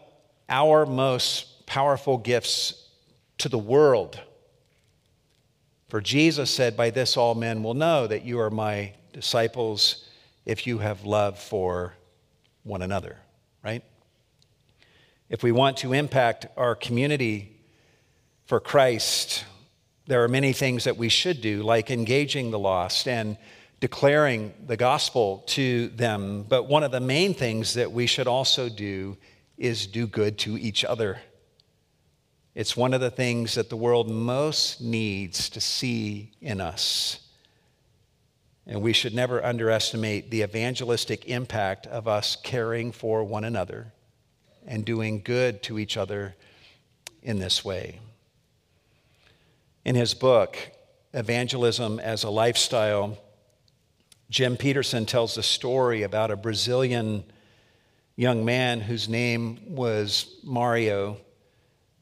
our 0.48 0.86
most 0.86 1.66
powerful 1.66 2.16
gifts 2.16 2.88
to 3.36 3.50
the 3.50 3.58
world. 3.58 4.18
For 5.90 6.00
Jesus 6.00 6.50
said, 6.50 6.74
By 6.74 6.88
this 6.88 7.18
all 7.18 7.34
men 7.34 7.62
will 7.62 7.74
know 7.74 8.06
that 8.06 8.24
you 8.24 8.40
are 8.40 8.48
my 8.48 8.94
disciples 9.12 10.08
if 10.46 10.66
you 10.66 10.78
have 10.78 11.04
love 11.04 11.38
for 11.38 11.92
one 12.62 12.80
another, 12.80 13.18
right? 13.62 13.84
If 15.28 15.42
we 15.42 15.52
want 15.52 15.76
to 15.78 15.92
impact 15.92 16.46
our 16.56 16.74
community 16.74 17.60
for 18.46 18.58
Christ, 18.58 19.44
there 20.06 20.24
are 20.24 20.28
many 20.28 20.54
things 20.54 20.84
that 20.84 20.96
we 20.96 21.10
should 21.10 21.42
do, 21.42 21.62
like 21.62 21.90
engaging 21.90 22.52
the 22.52 22.58
lost 22.58 23.06
and 23.06 23.36
declaring 23.80 24.54
the 24.66 24.76
gospel 24.76 25.44
to 25.46 25.88
them. 25.88 26.44
But 26.48 26.64
one 26.64 26.82
of 26.82 26.90
the 26.90 27.00
main 27.00 27.34
things 27.34 27.74
that 27.74 27.92
we 27.92 28.06
should 28.06 28.26
also 28.26 28.68
do 28.68 29.16
is 29.58 29.86
do 29.86 30.06
good 30.06 30.38
to 30.38 30.56
each 30.58 30.84
other. 30.84 31.18
It's 32.54 32.76
one 32.76 32.94
of 32.94 33.00
the 33.00 33.10
things 33.10 33.54
that 33.54 33.68
the 33.68 33.76
world 33.76 34.08
most 34.08 34.80
needs 34.80 35.50
to 35.50 35.60
see 35.60 36.32
in 36.40 36.60
us. 36.60 37.20
And 38.66 38.82
we 38.82 38.92
should 38.92 39.14
never 39.14 39.44
underestimate 39.44 40.30
the 40.30 40.42
evangelistic 40.42 41.26
impact 41.26 41.86
of 41.86 42.08
us 42.08 42.36
caring 42.42 42.92
for 42.92 43.22
one 43.22 43.44
another 43.44 43.92
and 44.66 44.84
doing 44.84 45.20
good 45.22 45.62
to 45.64 45.78
each 45.78 45.96
other 45.96 46.34
in 47.22 47.38
this 47.38 47.64
way. 47.64 48.00
In 49.84 49.94
his 49.94 50.14
book, 50.14 50.56
Evangelism 51.12 52.00
as 52.00 52.24
a 52.24 52.30
Lifestyle, 52.30 53.18
Jim 54.28 54.56
Petersen 54.56 55.06
tells 55.06 55.38
a 55.38 55.42
story 55.42 56.02
about 56.02 56.32
a 56.32 56.36
Brazilian 56.36 57.22
young 58.16 58.44
man 58.44 58.80
whose 58.80 59.08
name 59.08 59.60
was 59.76 60.40
Mario, 60.42 61.18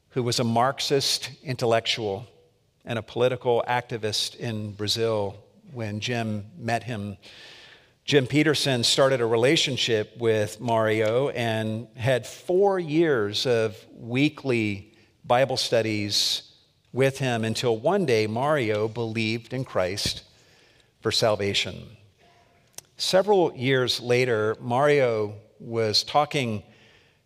who 0.09 0.23
was 0.23 0.39
a 0.39 0.43
Marxist 0.43 1.29
intellectual 1.43 2.25
and 2.83 2.97
a 2.97 3.03
political 3.03 3.63
activist 3.67 4.35
in 4.37 4.71
Brazil 4.71 5.35
when 5.71 5.99
Jim 5.99 6.45
met 6.57 6.83
him. 6.83 7.15
Jim 8.05 8.25
Petersen 8.25 8.83
started 8.83 9.21
a 9.21 9.25
relationship 9.25 10.17
with 10.17 10.59
Mario 10.59 11.29
and 11.29 11.87
had 11.95 12.25
four 12.25 12.79
years 12.79 13.45
of 13.45 13.77
weekly 13.93 14.93
Bible 15.23 15.57
studies 15.57 16.53
with 16.91 17.19
him 17.19 17.43
until 17.43 17.77
one 17.77 18.05
day 18.07 18.25
Mario 18.25 18.87
believed 18.87 19.53
in 19.53 19.63
Christ 19.63 20.23
for 21.01 21.11
salvation. 21.11 21.85
Several 22.97 23.53
years 23.55 23.99
later, 23.99 24.55
Mario 24.59 25.35
was 25.59 26.03
talking 26.03 26.63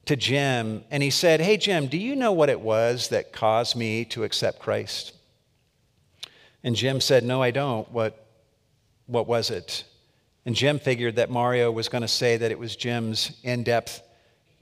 to 0.05 0.15
Jim 0.15 0.83
and 0.89 1.03
he 1.03 1.09
said, 1.09 1.41
Hey, 1.41 1.57
Jim, 1.57 1.87
do 1.87 1.97
you 1.97 2.15
know 2.15 2.31
what 2.31 2.49
it 2.49 2.59
was 2.59 3.09
that 3.09 3.31
caused 3.31 3.75
me 3.75 4.05
to 4.05 4.23
accept 4.23 4.59
Christ? 4.59 5.13
And 6.63 6.75
Jim 6.75 6.99
said, 6.99 7.23
No, 7.23 7.41
I 7.41 7.51
don't. 7.51 7.89
What, 7.91 8.25
what 9.05 9.27
was 9.27 9.49
it? 9.49 9.83
And 10.45 10.55
Jim 10.55 10.79
figured 10.79 11.17
that 11.17 11.29
Mario 11.29 11.71
was 11.71 11.89
going 11.89 12.01
to 12.01 12.07
say 12.07 12.37
that 12.37 12.51
it 12.51 12.57
was 12.57 12.75
Jim's 12.75 13.39
in 13.43 13.63
depth 13.63 14.01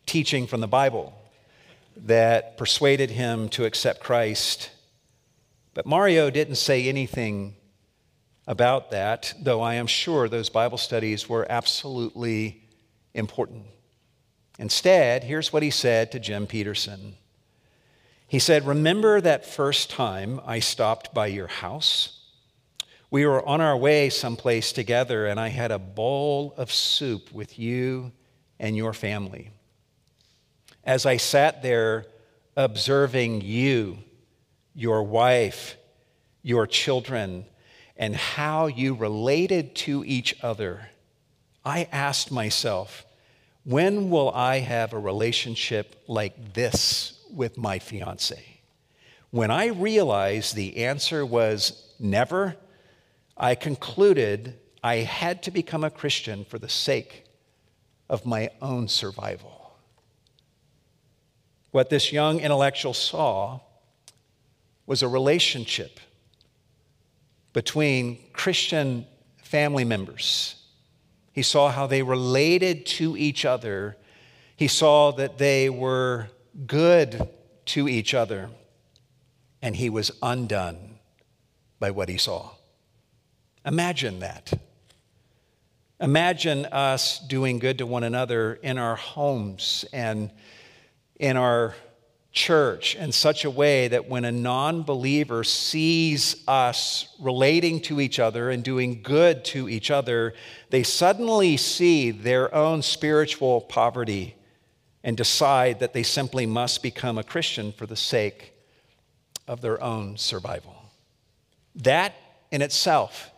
teaching 0.05 0.47
from 0.47 0.62
the 0.62 0.68
Bible 0.68 1.14
that 1.95 2.58
persuaded 2.58 3.10
him 3.10 3.49
to 3.49 3.66
accept 3.66 4.01
Christ 4.01 4.70
but 5.78 5.86
Mario 5.86 6.32
didn't 6.32 6.55
say 6.55 6.89
anything 6.89 7.55
about 8.48 8.91
that, 8.91 9.34
though 9.39 9.62
I 9.62 9.76
am 9.76 9.88
sure 9.88 10.30
those 10.30 10.50
Bible 10.50 10.78
studies 10.78 11.28
were 11.28 11.45
absolutely 11.50 12.64
important. 13.14 13.66
Instead, 14.58 15.26
here's 15.26 15.52
what 15.52 15.64
he 15.64 15.70
said 15.70 16.12
to 16.12 16.20
Jim 16.20 16.48
Petersen. 16.48 17.16
He 18.28 18.39
said, 18.39 18.66
Remember 18.66 19.22
that 19.22 19.45
first 19.45 19.89
time 19.89 20.39
I 20.45 20.60
stopped 20.60 21.14
by 21.14 21.28
your 21.28 21.48
house? 21.48 22.14
We 23.10 23.26
were 23.26 23.45
on 23.48 23.62
our 23.62 23.78
way 23.78 24.10
someplace 24.10 24.72
together, 24.72 25.28
and 25.28 25.39
I 25.39 25.50
had 25.50 25.72
a 25.72 25.80
bowl 25.80 26.54
of 26.58 26.72
soup 26.72 27.32
with 27.32 27.60
you 27.60 28.12
and 28.60 28.76
your 28.76 28.93
family. 28.93 29.52
As 30.84 31.06
I 31.06 31.18
sat 31.18 31.62
there 31.62 32.06
observing 32.56 33.41
you 33.41 34.00
your 34.74 35.04
wife, 35.04 35.78
your 36.43 36.68
children, 36.68 37.45
and 37.98 38.16
how 38.16 38.68
you 38.68 38.93
related 38.93 39.76
to 39.76 40.04
each 40.06 40.36
other, 40.43 40.89
I 41.66 41.88
asked 41.91 42.32
myself, 42.32 43.06
when 43.64 44.10
will 44.10 44.30
I 44.32 44.60
have 44.60 44.93
a 44.93 45.00
relationship 45.00 45.95
like 46.08 46.54
this 46.54 47.20
with 47.32 47.58
my 47.58 47.80
fiance? 47.80 48.41
When 49.32 49.52
I 49.52 49.68
realized 49.68 50.56
the 50.56 50.78
answer 50.78 51.26
was 51.26 51.93
never, 52.00 52.56
I 53.36 53.56
concluded 53.56 54.58
I 54.84 54.98
had 54.98 55.43
to 55.43 55.52
become 55.52 55.84
a 55.84 55.89
Christian 55.89 56.45
for 56.45 56.58
the 56.60 56.70
sake 56.70 57.26
of 58.10 58.26
my 58.26 58.52
own 58.62 58.88
survival. 58.88 59.76
What 61.72 61.89
this 61.89 62.14
young 62.14 62.39
intellectual 62.39 62.93
saw 62.93 63.60
was 64.86 65.04
a 65.04 65.08
relationship 65.08 66.00
between 67.54 68.20
Christian 68.34 69.06
family 69.41 69.86
members. 69.86 70.56
He 71.32 71.43
saw 71.43 71.70
how 71.70 71.88
they 71.88 72.04
related 72.04 72.86
to 72.98 73.16
each 73.16 73.45
other. 73.45 73.95
He 74.56 74.68
saw 74.68 75.12
that 75.12 75.38
they 75.38 75.70
were 75.70 76.30
good 76.66 77.30
to 77.66 77.88
each 77.88 78.14
other. 78.14 78.50
And 79.62 79.76
he 79.76 79.89
was 79.89 80.12
undone 80.22 81.00
by 81.80 81.91
what 81.91 82.10
he 82.10 82.18
saw. 82.18 82.52
Imagine 83.66 84.20
that. 84.20 84.54
Imagine 86.00 86.66
us 86.66 87.20
doing 87.20 87.60
good 87.60 87.80
to 87.80 87.86
one 87.86 88.04
another 88.04 88.54
in 88.54 88.78
our 88.78 88.95
homes 88.95 89.84
and 89.91 90.32
in 91.20 91.38
our 91.38 91.76
church 92.32 92.95
in 92.95 93.11
such 93.11 93.45
a 93.45 93.49
way 93.49 93.88
that 93.88 94.07
when 94.07 94.25
a 94.25 94.32
non 94.32 94.84
believer 94.84 95.43
sees 95.43 96.43
us 96.47 97.15
relating 97.19 97.82
to 97.82 97.99
each 97.99 98.19
other 98.19 98.49
and 98.49 98.63
doing 98.63 99.01
good 99.01 99.43
to 99.45 99.67
each 99.67 99.89
other, 99.89 100.34
they 100.69 100.84
suddenly 100.84 101.57
see 101.57 102.11
their 102.11 102.53
own 102.53 102.82
spiritual 102.82 103.61
poverty 103.61 104.36
and 105.03 105.15
decide 105.15 105.80
that 105.80 105.93
they 105.93 106.03
simply 106.03 106.45
must 106.45 106.84
become 106.84 107.17
a 107.17 107.23
Christian 107.23 107.71
for 107.71 107.86
the 107.86 107.95
sake 107.95 108.53
of 109.47 109.61
their 109.61 109.82
own 109.82 110.17
survival. 110.17 110.75
That 111.75 112.15
in 112.51 112.61
itself 112.61 113.32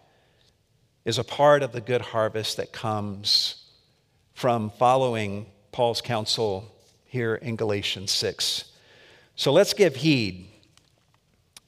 is 1.05 1.17
a 1.17 1.23
part 1.23 1.63
of 1.63 1.71
the 1.71 1.81
good 1.81 2.01
harvest 2.01 2.57
that 2.57 2.71
comes 2.71 3.65
from 4.33 4.69
following 4.71 5.45
Paul's 5.71 6.01
counsel 6.01 6.73
here 7.05 7.35
in 7.35 7.55
Galatians 7.55 8.11
6. 8.11 8.68
So 9.39 9.53
let's 9.53 9.73
give 9.73 9.95
heed 9.95 10.49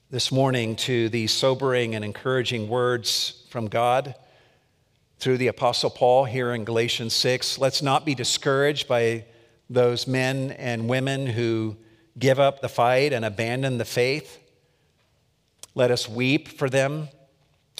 this 0.10 0.30
morning 0.30 0.76
to 0.76 1.08
these 1.08 1.32
sobering 1.32 1.96
and 1.96 2.04
encouraging 2.04 2.68
words 2.68 3.46
from 3.50 3.70
God 3.70 4.14
through 5.20 5.38
the 5.38 5.48
Apostle 5.48 5.90
Paul 5.90 6.26
here 6.26 6.54
in 6.54 6.66
Galatians 6.66 7.14
6. 7.14 7.60
Let's 7.60 7.82
not 7.82 8.06
be 8.06 8.14
discouraged 8.14 8.90
by 8.90 9.24
those 9.70 10.06
men 10.06 10.52
and 10.52 10.90
women 10.90 11.26
who 11.26 11.78
give 12.20 12.42
up 12.42 12.60
the 12.60 12.68
fight 12.68 13.14
and 13.14 13.24
abandon 13.24 13.78
the 13.78 13.86
faith. 13.86 14.38
Let 15.74 15.92
us 15.92 16.10
weep 16.10 16.50
for 16.50 16.70
them 16.70 17.08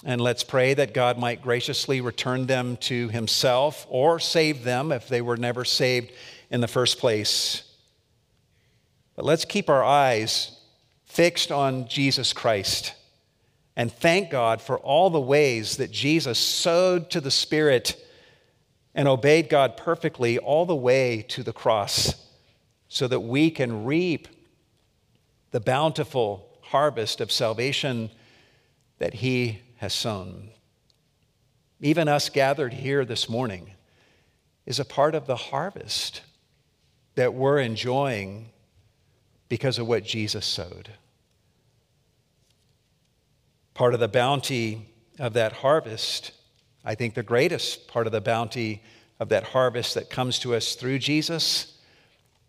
and 0.06 0.22
let's 0.22 0.42
pray 0.42 0.72
that 0.72 0.94
God 0.94 1.18
might 1.18 1.42
graciously 1.42 2.00
return 2.00 2.46
them 2.46 2.78
to 2.78 3.10
Himself 3.10 3.86
or 3.90 4.18
save 4.18 4.64
them 4.64 4.90
if 4.90 5.06
they 5.06 5.20
were 5.20 5.36
never 5.36 5.66
saved 5.66 6.12
in 6.50 6.62
the 6.62 6.66
first 6.66 6.98
place. 6.98 7.68
But 9.14 9.24
let's 9.24 9.44
keep 9.44 9.68
our 9.68 9.84
eyes 9.84 10.58
fixed 11.04 11.52
on 11.52 11.88
Jesus 11.88 12.32
Christ 12.32 12.94
and 13.76 13.90
thank 13.90 14.30
God 14.30 14.60
for 14.60 14.78
all 14.78 15.10
the 15.10 15.20
ways 15.20 15.78
that 15.78 15.90
Jesus 15.90 16.38
sowed 16.38 17.10
to 17.10 17.20
the 17.20 17.30
Spirit 17.30 17.96
and 18.94 19.08
obeyed 19.08 19.48
God 19.48 19.76
perfectly 19.76 20.38
all 20.38 20.66
the 20.66 20.76
way 20.76 21.24
to 21.28 21.42
the 21.42 21.52
cross 21.52 22.14
so 22.88 23.08
that 23.08 23.20
we 23.20 23.50
can 23.50 23.84
reap 23.84 24.28
the 25.50 25.60
bountiful 25.60 26.48
harvest 26.60 27.20
of 27.20 27.32
salvation 27.32 28.10
that 28.98 29.14
He 29.14 29.60
has 29.76 29.94
sown. 29.94 30.50
Even 31.80 32.08
us 32.08 32.28
gathered 32.28 32.74
here 32.74 33.04
this 33.04 33.28
morning 33.28 33.72
is 34.66 34.78
a 34.78 34.84
part 34.84 35.14
of 35.14 35.26
the 35.26 35.36
harvest 35.36 36.20
that 37.14 37.34
we're 37.34 37.58
enjoying 37.58 38.50
because 39.52 39.78
of 39.78 39.86
what 39.86 40.02
Jesus 40.02 40.46
sowed. 40.46 40.88
Part 43.74 43.92
of 43.92 44.00
the 44.00 44.08
bounty 44.08 44.88
of 45.18 45.34
that 45.34 45.52
harvest, 45.52 46.32
I 46.86 46.94
think 46.94 47.12
the 47.12 47.22
greatest 47.22 47.86
part 47.86 48.06
of 48.06 48.14
the 48.14 48.22
bounty 48.22 48.82
of 49.20 49.28
that 49.28 49.44
harvest 49.44 49.92
that 49.92 50.08
comes 50.08 50.38
to 50.38 50.54
us 50.54 50.74
through 50.74 51.00
Jesus 51.00 51.76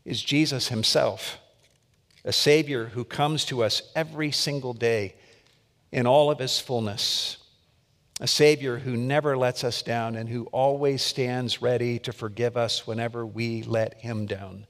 is 0.05 0.21
Jesus 0.21 0.69
Himself, 0.69 1.39
a 2.23 2.31
Savior 2.31 2.85
who 2.85 3.03
comes 3.03 3.43
to 3.47 3.65
us 3.65 3.81
every 3.97 4.31
single 4.31 4.73
day 4.73 5.15
in 5.91 6.07
all 6.07 6.31
of 6.31 6.39
his 6.39 6.61
fullness. 6.61 7.35
A 8.21 8.27
Savior 8.27 8.77
who 8.77 8.95
never 8.95 9.35
lets 9.35 9.65
us 9.65 9.81
down 9.81 10.15
and 10.15 10.29
who 10.29 10.45
always 10.53 11.01
stands 11.01 11.61
ready 11.61 11.99
to 11.99 12.13
forgive 12.13 12.55
us 12.55 12.87
whenever 12.87 13.25
we 13.25 13.61
let 13.63 13.95
him 13.95 14.25
down. 14.25 14.67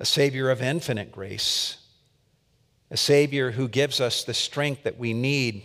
A 0.00 0.06
Savior 0.06 0.50
of 0.50 0.62
infinite 0.62 1.12
grace. 1.12 1.76
A 2.90 2.96
Savior 2.96 3.52
who 3.52 3.68
gives 3.68 4.00
us 4.00 4.24
the 4.24 4.34
strength 4.34 4.82
that 4.84 4.98
we 4.98 5.12
need 5.12 5.62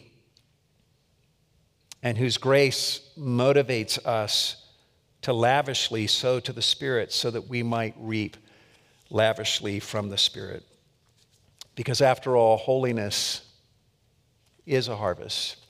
and 2.04 2.18
whose 2.18 2.38
grace 2.38 3.00
motivates 3.18 3.98
us 4.06 4.58
to 5.22 5.34
lavishly 5.34 6.06
sow 6.06 6.40
to 6.42 6.54
the 6.54 6.62
Spirit 6.62 7.12
so 7.12 7.32
that 7.32 7.50
we 7.50 7.64
might 7.64 7.96
reap 7.98 8.38
lavishly 9.10 9.80
from 9.80 10.10
the 10.10 10.18
Spirit. 10.18 10.64
Because 11.74 12.02
after 12.02 12.36
all, 12.36 12.58
holiness 12.58 13.42
is 14.66 14.88
a 14.88 14.98
harvest 14.98 15.66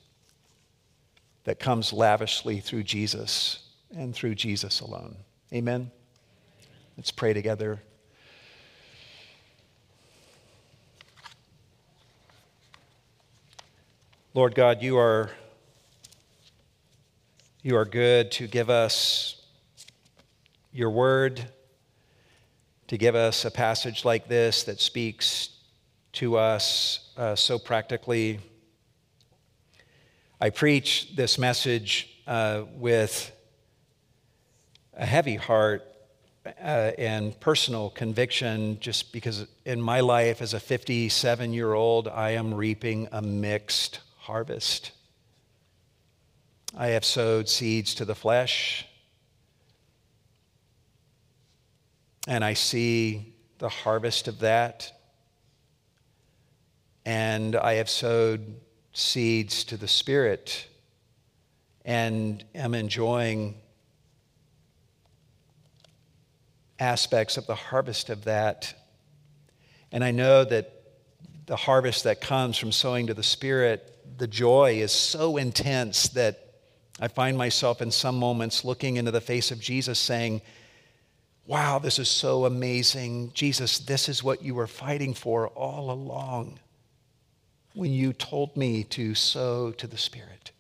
that 1.46 1.60
comes 1.60 1.94
lavishly 1.94 2.60
through 2.60 2.84
Jesus 2.84 3.60
and 3.96 4.14
through 4.14 4.36
Jesus 4.36 4.82
alone. 4.82 5.16
Amen. 5.54 5.92
Let's 6.98 7.12
pray 7.12 7.34
together. 7.34 7.82
Lord 14.36 14.54
God, 14.54 14.82
you 14.82 14.98
are 14.98 15.30
you 17.64 17.78
are 17.78 17.86
good 17.86 18.32
to 18.32 18.48
give 18.48 18.70
us 18.70 19.42
your 20.74 20.90
word, 20.90 21.42
to 22.88 22.98
give 22.98 23.16
us 23.16 23.46
a 23.46 23.50
passage 23.50 24.04
like 24.04 24.28
this 24.28 24.64
that 24.64 24.82
speaks 24.82 25.52
to 26.12 26.36
us 26.36 27.12
uh, 27.16 27.38
so 27.38 27.58
practically. 27.58 28.42
I 30.42 30.50
preach 30.50 31.16
this 31.16 31.40
message 31.40 32.10
uh, 32.28 32.64
with 32.76 33.32
a 34.98 35.06
heavy 35.06 35.38
heart 35.38 35.82
uh, 36.46 36.92
and 36.98 37.40
personal 37.40 37.90
conviction 37.90 38.82
just 38.82 39.14
because 39.14 39.48
in 39.64 39.82
my 39.82 40.02
life 40.02 40.42
as 40.42 40.54
a 40.54 40.60
57 40.60 41.54
year 41.54 41.72
old, 41.72 42.10
I 42.10 42.32
am 42.32 42.54
reaping 42.54 43.08
a 43.14 43.22
mixed 43.22 44.02
harvest. 44.26 44.92
I 46.76 46.88
have 46.88 47.06
sowed 47.06 47.48
seeds 47.48 47.94
to 47.96 48.06
the 48.06 48.16
flesh, 48.16 48.88
and 52.28 52.44
I 52.44 52.56
see 52.56 53.36
the 53.60 53.70
harvest 53.70 54.28
of 54.28 54.40
that. 54.40 54.92
And 57.06 57.56
I 57.56 57.74
have 57.74 57.88
sowed 57.88 58.60
seeds 58.94 59.64
to 59.66 59.78
the 59.78 59.88
Spirit 59.88 60.68
and 61.86 62.44
am 62.56 62.74
enjoying 62.74 63.62
aspects 66.80 67.38
of 67.38 67.46
the 67.46 67.54
harvest 67.54 68.10
of 68.10 68.24
that. 68.24 68.74
And 69.92 70.04
I 70.04 70.10
know 70.10 70.44
that 70.44 70.72
the 71.46 71.56
harvest 71.56 72.06
that 72.06 72.22
comes 72.22 72.58
from 72.58 72.72
sowing 72.72 73.06
to 73.06 73.14
the 73.14 73.22
Spirit, 73.22 73.95
the 74.18 74.28
joy 74.28 74.80
is 74.80 74.92
so 74.92 75.38
intense 75.38 76.10
that 76.10 76.40
I 77.00 77.08
find 77.08 77.38
myself 77.38 77.82
in 77.82 77.92
some 77.92 78.18
moments 78.18 78.64
looking 78.64 78.96
into 78.96 79.12
the 79.12 79.22
face 79.22 79.52
of 79.52 79.60
Jesus 79.60 80.00
saying, 80.00 80.42
Wow, 81.48 81.78
this 81.78 82.00
is 82.00 82.10
so 82.10 82.46
amazing. 82.46 83.32
Jesus, 83.36 83.78
this 83.78 84.10
is 84.10 84.24
what 84.24 84.42
you 84.42 84.56
were 84.56 84.66
fighting 84.66 85.14
for 85.14 85.50
all 85.50 85.92
along 85.92 86.60
when 87.76 87.92
you 87.92 88.14
told 88.14 88.58
me 88.58 88.84
to 88.86 89.14
sow 89.14 89.72
to 89.72 89.86
the 89.86 89.98
Spirit. 89.98 90.52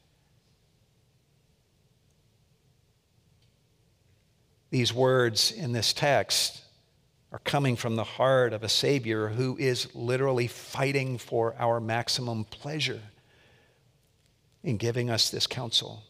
These 4.70 4.94
words 4.94 5.52
in 5.52 5.72
this 5.72 5.92
text 5.92 6.62
are 7.32 7.40
coming 7.40 7.76
from 7.76 7.96
the 7.96 8.04
heart 8.04 8.54
of 8.54 8.62
a 8.62 8.70
Savior 8.70 9.30
who 9.30 9.58
is 9.58 9.94
literally 9.96 10.48
fighting 10.48 11.18
for 11.18 11.56
our 11.58 11.80
maximum 11.80 12.44
pleasure 12.44 13.02
in 14.66 14.76
giving 14.76 15.10
us 15.10 15.30
this 15.30 15.48
counsel. 15.48 16.04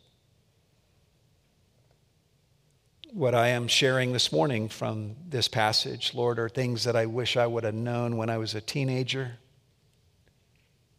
What 3.12 3.36
I 3.36 3.49
am 3.49 3.68
sharing 3.68 4.14
this 4.14 4.32
morning 4.32 4.70
from 4.70 5.16
this 5.28 5.47
passage, 5.47 6.14
Lord, 6.16 6.39
are 6.39 6.49
things 6.49 6.86
that 6.86 6.95
I 6.95 7.06
wish 7.06 7.38
I 7.38 7.45
would 7.45 7.66
have 7.66 7.76
known 7.76 8.18
when 8.18 8.30
I 8.32 8.39
was 8.39 8.56
a 8.56 8.62
teenager 8.62 9.34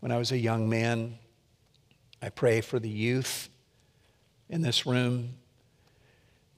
when 0.00 0.12
I 0.12 0.18
was 0.18 0.30
a 0.30 0.38
young 0.38 0.68
man. 0.68 1.18
I 2.22 2.28
pray 2.28 2.61
for 2.61 2.78
the 2.78 2.88
youth 2.88 3.48
in 4.48 4.62
this 4.62 4.86
room 4.86 5.30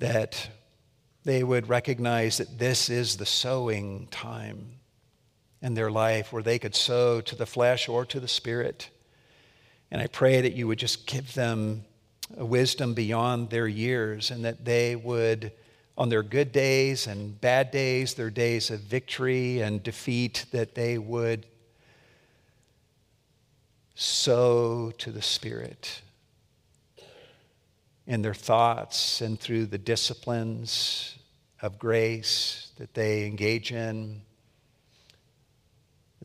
that 0.00 0.50
they 1.24 1.42
would 1.42 1.68
recognize 1.68 2.38
that 2.38 2.58
this 2.58 2.90
is 2.90 3.16
the 3.16 3.24
sowing 3.24 4.06
time 4.08 4.80
in 5.62 5.74
their 5.74 5.90
life 5.90 6.32
where 6.32 6.42
they 6.42 6.58
could 6.58 6.74
sow 6.74 7.20
to 7.20 7.36
the 7.36 7.46
flesh 7.46 7.88
or 7.88 8.04
to 8.06 8.20
the 8.20 8.28
spirit. 8.28 8.90
And 9.90 10.02
I 10.02 10.06
pray 10.06 10.40
that 10.40 10.52
you 10.52 10.66
would 10.66 10.78
just 10.78 11.06
give 11.06 11.34
them 11.34 11.84
a 12.36 12.44
wisdom 12.44 12.94
beyond 12.94 13.50
their 13.50 13.66
years 13.66 14.30
and 14.30 14.44
that 14.44 14.64
they 14.64 14.96
would, 14.96 15.52
on 15.96 16.08
their 16.08 16.22
good 16.22 16.52
days 16.52 17.06
and 17.06 17.40
bad 17.40 17.70
days, 17.70 18.14
their 18.14 18.30
days 18.30 18.70
of 18.70 18.80
victory 18.80 19.60
and 19.60 19.82
defeat, 19.82 20.44
that 20.52 20.74
they 20.74 20.98
would 20.98 21.46
sow 23.94 24.92
to 24.98 25.10
the 25.10 25.22
Spirit 25.22 26.02
in 28.06 28.22
their 28.22 28.34
thoughts 28.34 29.20
and 29.20 29.40
through 29.40 29.66
the 29.66 29.78
disciplines 29.78 31.16
of 31.60 31.78
grace 31.78 32.70
that 32.78 32.94
they 32.94 33.26
engage 33.26 33.72
in. 33.72 34.22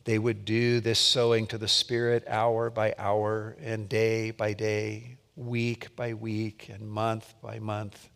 They 0.04 0.18
would 0.18 0.44
do 0.44 0.80
this 0.80 0.98
sowing 0.98 1.46
to 1.48 1.58
the 1.58 1.68
Spirit 1.68 2.24
hour 2.28 2.70
by 2.70 2.94
hour 2.98 3.56
and 3.60 3.88
day 3.88 4.30
by 4.30 4.52
day, 4.52 5.16
week 5.34 5.96
by 5.96 6.14
week, 6.14 6.68
and 6.68 6.88
month 6.88 7.34
by 7.42 7.58
month, 7.58 8.10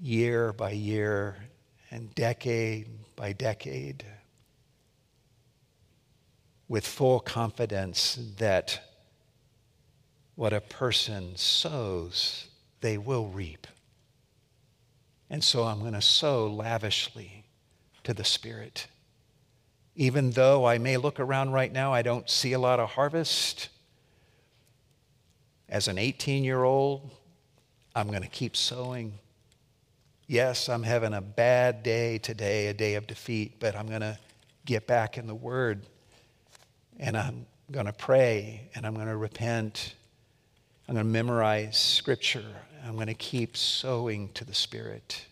year 0.00 0.52
by 0.52 0.70
year, 0.70 1.36
and 1.90 2.14
decade 2.14 2.88
by 3.16 3.32
decade. 3.32 4.04
with 6.68 6.86
full 6.86 7.18
confidence 7.18 8.18
that 8.36 8.80
what 10.34 10.52
a 10.52 10.60
person 10.60 11.34
sows, 11.34 12.48
they 12.80 12.98
will 12.98 13.26
reap. 13.26 13.66
And 15.30 15.42
so 15.42 15.64
I'm 15.64 15.80
going 15.80 15.94
to 15.94 16.02
sow 16.02 16.46
lavishly 16.46 17.37
to 18.08 18.14
the 18.14 18.24
Spirit. 18.24 18.86
Even 19.94 20.30
though 20.30 20.64
I 20.64 20.78
may 20.78 20.96
look 20.96 21.20
around 21.20 21.52
right 21.52 21.70
now, 21.70 21.92
I 21.92 22.00
don't 22.00 22.28
see 22.30 22.54
a 22.54 22.58
lot 22.58 22.80
of 22.80 22.88
harvest. 22.88 23.68
As 25.68 25.88
an 25.88 25.98
18 25.98 26.42
year 26.42 26.64
old, 26.64 27.10
I'm 27.94 28.08
going 28.08 28.22
to 28.22 28.28
keep 28.28 28.56
sowing. 28.56 29.12
Yes, 30.26 30.70
I'm 30.70 30.84
having 30.84 31.12
a 31.12 31.20
bad 31.20 31.82
day 31.82 32.16
today, 32.16 32.68
a 32.68 32.72
day 32.72 32.94
of 32.94 33.06
defeat, 33.06 33.60
but 33.60 33.76
I'm 33.76 33.86
going 33.86 34.00
to 34.00 34.18
get 34.64 34.86
back 34.86 35.18
in 35.18 35.26
the 35.26 35.34
Word 35.34 35.84
and 36.98 37.14
I'm 37.14 37.44
going 37.70 37.84
to 37.84 37.92
pray 37.92 38.70
and 38.74 38.86
I'm 38.86 38.94
going 38.94 39.08
to 39.08 39.18
repent. 39.18 39.96
I'm 40.88 40.94
going 40.94 41.04
to 41.04 41.12
memorize 41.12 41.76
Scripture. 41.76 42.56
I'm 42.86 42.94
going 42.94 43.08
to 43.08 43.12
keep 43.12 43.54
sowing 43.54 44.30
to 44.32 44.46
the 44.46 44.54
Spirit, 44.54 45.26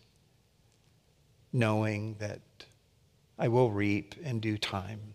knowing 1.55 2.17
that 2.19 2.41
I 3.39 3.49
will 3.49 3.71
reap 3.71 4.15
in 4.23 4.41
due 4.41 4.59
time. 4.59 5.15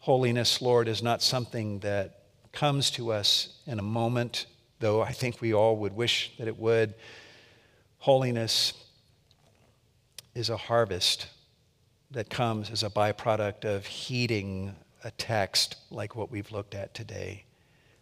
Holiness, 0.00 0.62
Lord, 0.62 0.88
is 0.88 1.02
not 1.02 1.20
something 1.20 1.80
that 1.80 2.22
comes 2.52 2.90
to 2.92 3.12
us 3.12 3.60
in 3.66 3.78
a 3.78 3.82
moment, 3.82 4.46
though 4.78 5.02
I 5.02 5.12
think 5.12 5.40
we 5.40 5.52
all 5.52 5.76
would 5.76 5.94
wish 5.94 6.32
that 6.38 6.48
it 6.48 6.58
would. 6.58 6.94
Holiness 7.98 8.72
is 10.34 10.48
a 10.48 10.56
harvest 10.56 11.26
that 12.10 12.30
comes 12.30 12.70
as 12.70 12.82
a 12.82 12.90
byproduct 12.90 13.64
of 13.64 13.86
heeding 13.86 14.74
a 15.04 15.10
text 15.12 15.76
like 15.90 16.16
what 16.16 16.30
we've 16.30 16.50
looked 16.50 16.74
at 16.74 16.94
today. 16.94 17.44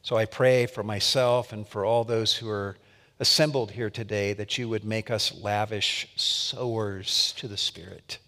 So 0.03 0.17
I 0.17 0.25
pray 0.25 0.67
for 0.67 0.83
myself 0.83 1.53
and 1.53 1.67
for 1.67 1.85
all 1.85 2.05
those 2.05 2.35
who 2.35 2.49
are 2.49 2.77
assembled 3.21 3.73
here 3.73 3.91
today 3.91 4.33
that 4.33 4.59
you 4.59 4.69
would 4.69 4.85
make 4.85 5.11
us 5.11 5.35
lavish 5.35 6.09
sowers 6.17 7.35
to 7.37 7.49
the 7.49 7.57
Spirit, 7.57 8.19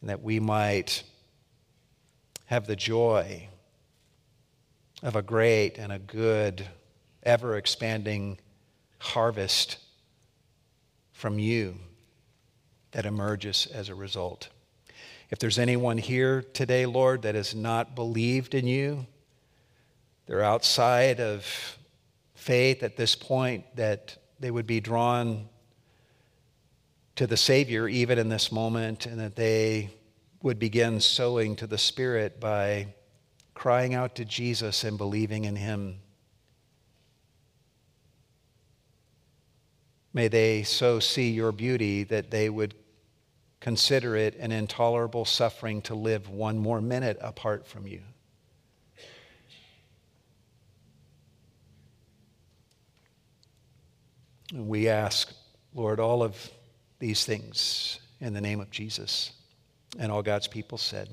and 0.00 0.10
that 0.10 0.22
we 0.22 0.40
might 0.40 1.04
have 2.46 2.66
the 2.66 2.76
joy 2.76 3.48
of 5.02 5.16
a 5.16 5.22
great 5.22 5.78
and 5.78 5.92
a 5.92 5.98
good, 5.98 6.66
ever 7.22 7.56
expanding 7.56 8.38
harvest 8.98 9.78
from 11.12 11.38
you 11.38 11.76
that 12.92 13.06
emerges 13.06 13.66
as 13.72 13.88
a 13.88 13.94
result. 13.94 14.48
If 15.30 15.38
there's 15.38 15.58
anyone 15.58 15.98
here 15.98 16.42
today, 16.42 16.84
Lord, 16.84 17.22
that 17.22 17.34
has 17.34 17.54
not 17.54 17.94
believed 17.94 18.54
in 18.54 18.66
you, 18.66 19.06
they're 20.26 20.42
outside 20.42 21.20
of 21.20 21.78
faith 22.42 22.82
at 22.82 22.96
this 22.96 23.14
point, 23.14 23.64
that 23.76 24.18
they 24.40 24.50
would 24.50 24.66
be 24.66 24.80
drawn 24.80 25.48
to 27.14 27.26
the 27.26 27.36
Savior 27.36 27.88
even 27.88 28.18
in 28.18 28.28
this 28.28 28.50
moment, 28.50 29.06
and 29.06 29.20
that 29.20 29.36
they 29.36 29.90
would 30.42 30.58
begin 30.58 31.00
sowing 31.00 31.54
to 31.56 31.66
the 31.66 31.78
Spirit 31.78 32.40
by 32.40 32.88
crying 33.54 33.94
out 33.94 34.16
to 34.16 34.24
Jesus 34.24 34.82
and 34.82 34.98
believing 34.98 35.44
in 35.44 35.54
Him. 35.54 36.00
May 40.12 40.28
they 40.28 40.64
so 40.64 40.98
see 40.98 41.30
your 41.30 41.52
beauty 41.52 42.02
that 42.04 42.30
they 42.30 42.50
would 42.50 42.74
consider 43.60 44.16
it 44.16 44.34
an 44.36 44.50
intolerable 44.50 45.24
suffering 45.24 45.80
to 45.82 45.94
live 45.94 46.28
one 46.28 46.58
more 46.58 46.80
minute 46.80 47.16
apart 47.20 47.66
from 47.66 47.86
you. 47.86 48.02
And 54.52 54.68
we 54.68 54.88
ask, 54.88 55.32
Lord, 55.74 55.98
all 55.98 56.22
of 56.22 56.50
these 56.98 57.24
things 57.24 57.98
in 58.20 58.34
the 58.34 58.40
name 58.40 58.60
of 58.60 58.70
Jesus. 58.70 59.32
And 59.98 60.12
all 60.12 60.22
God's 60.22 60.46
people 60.46 60.78
said, 60.78 61.08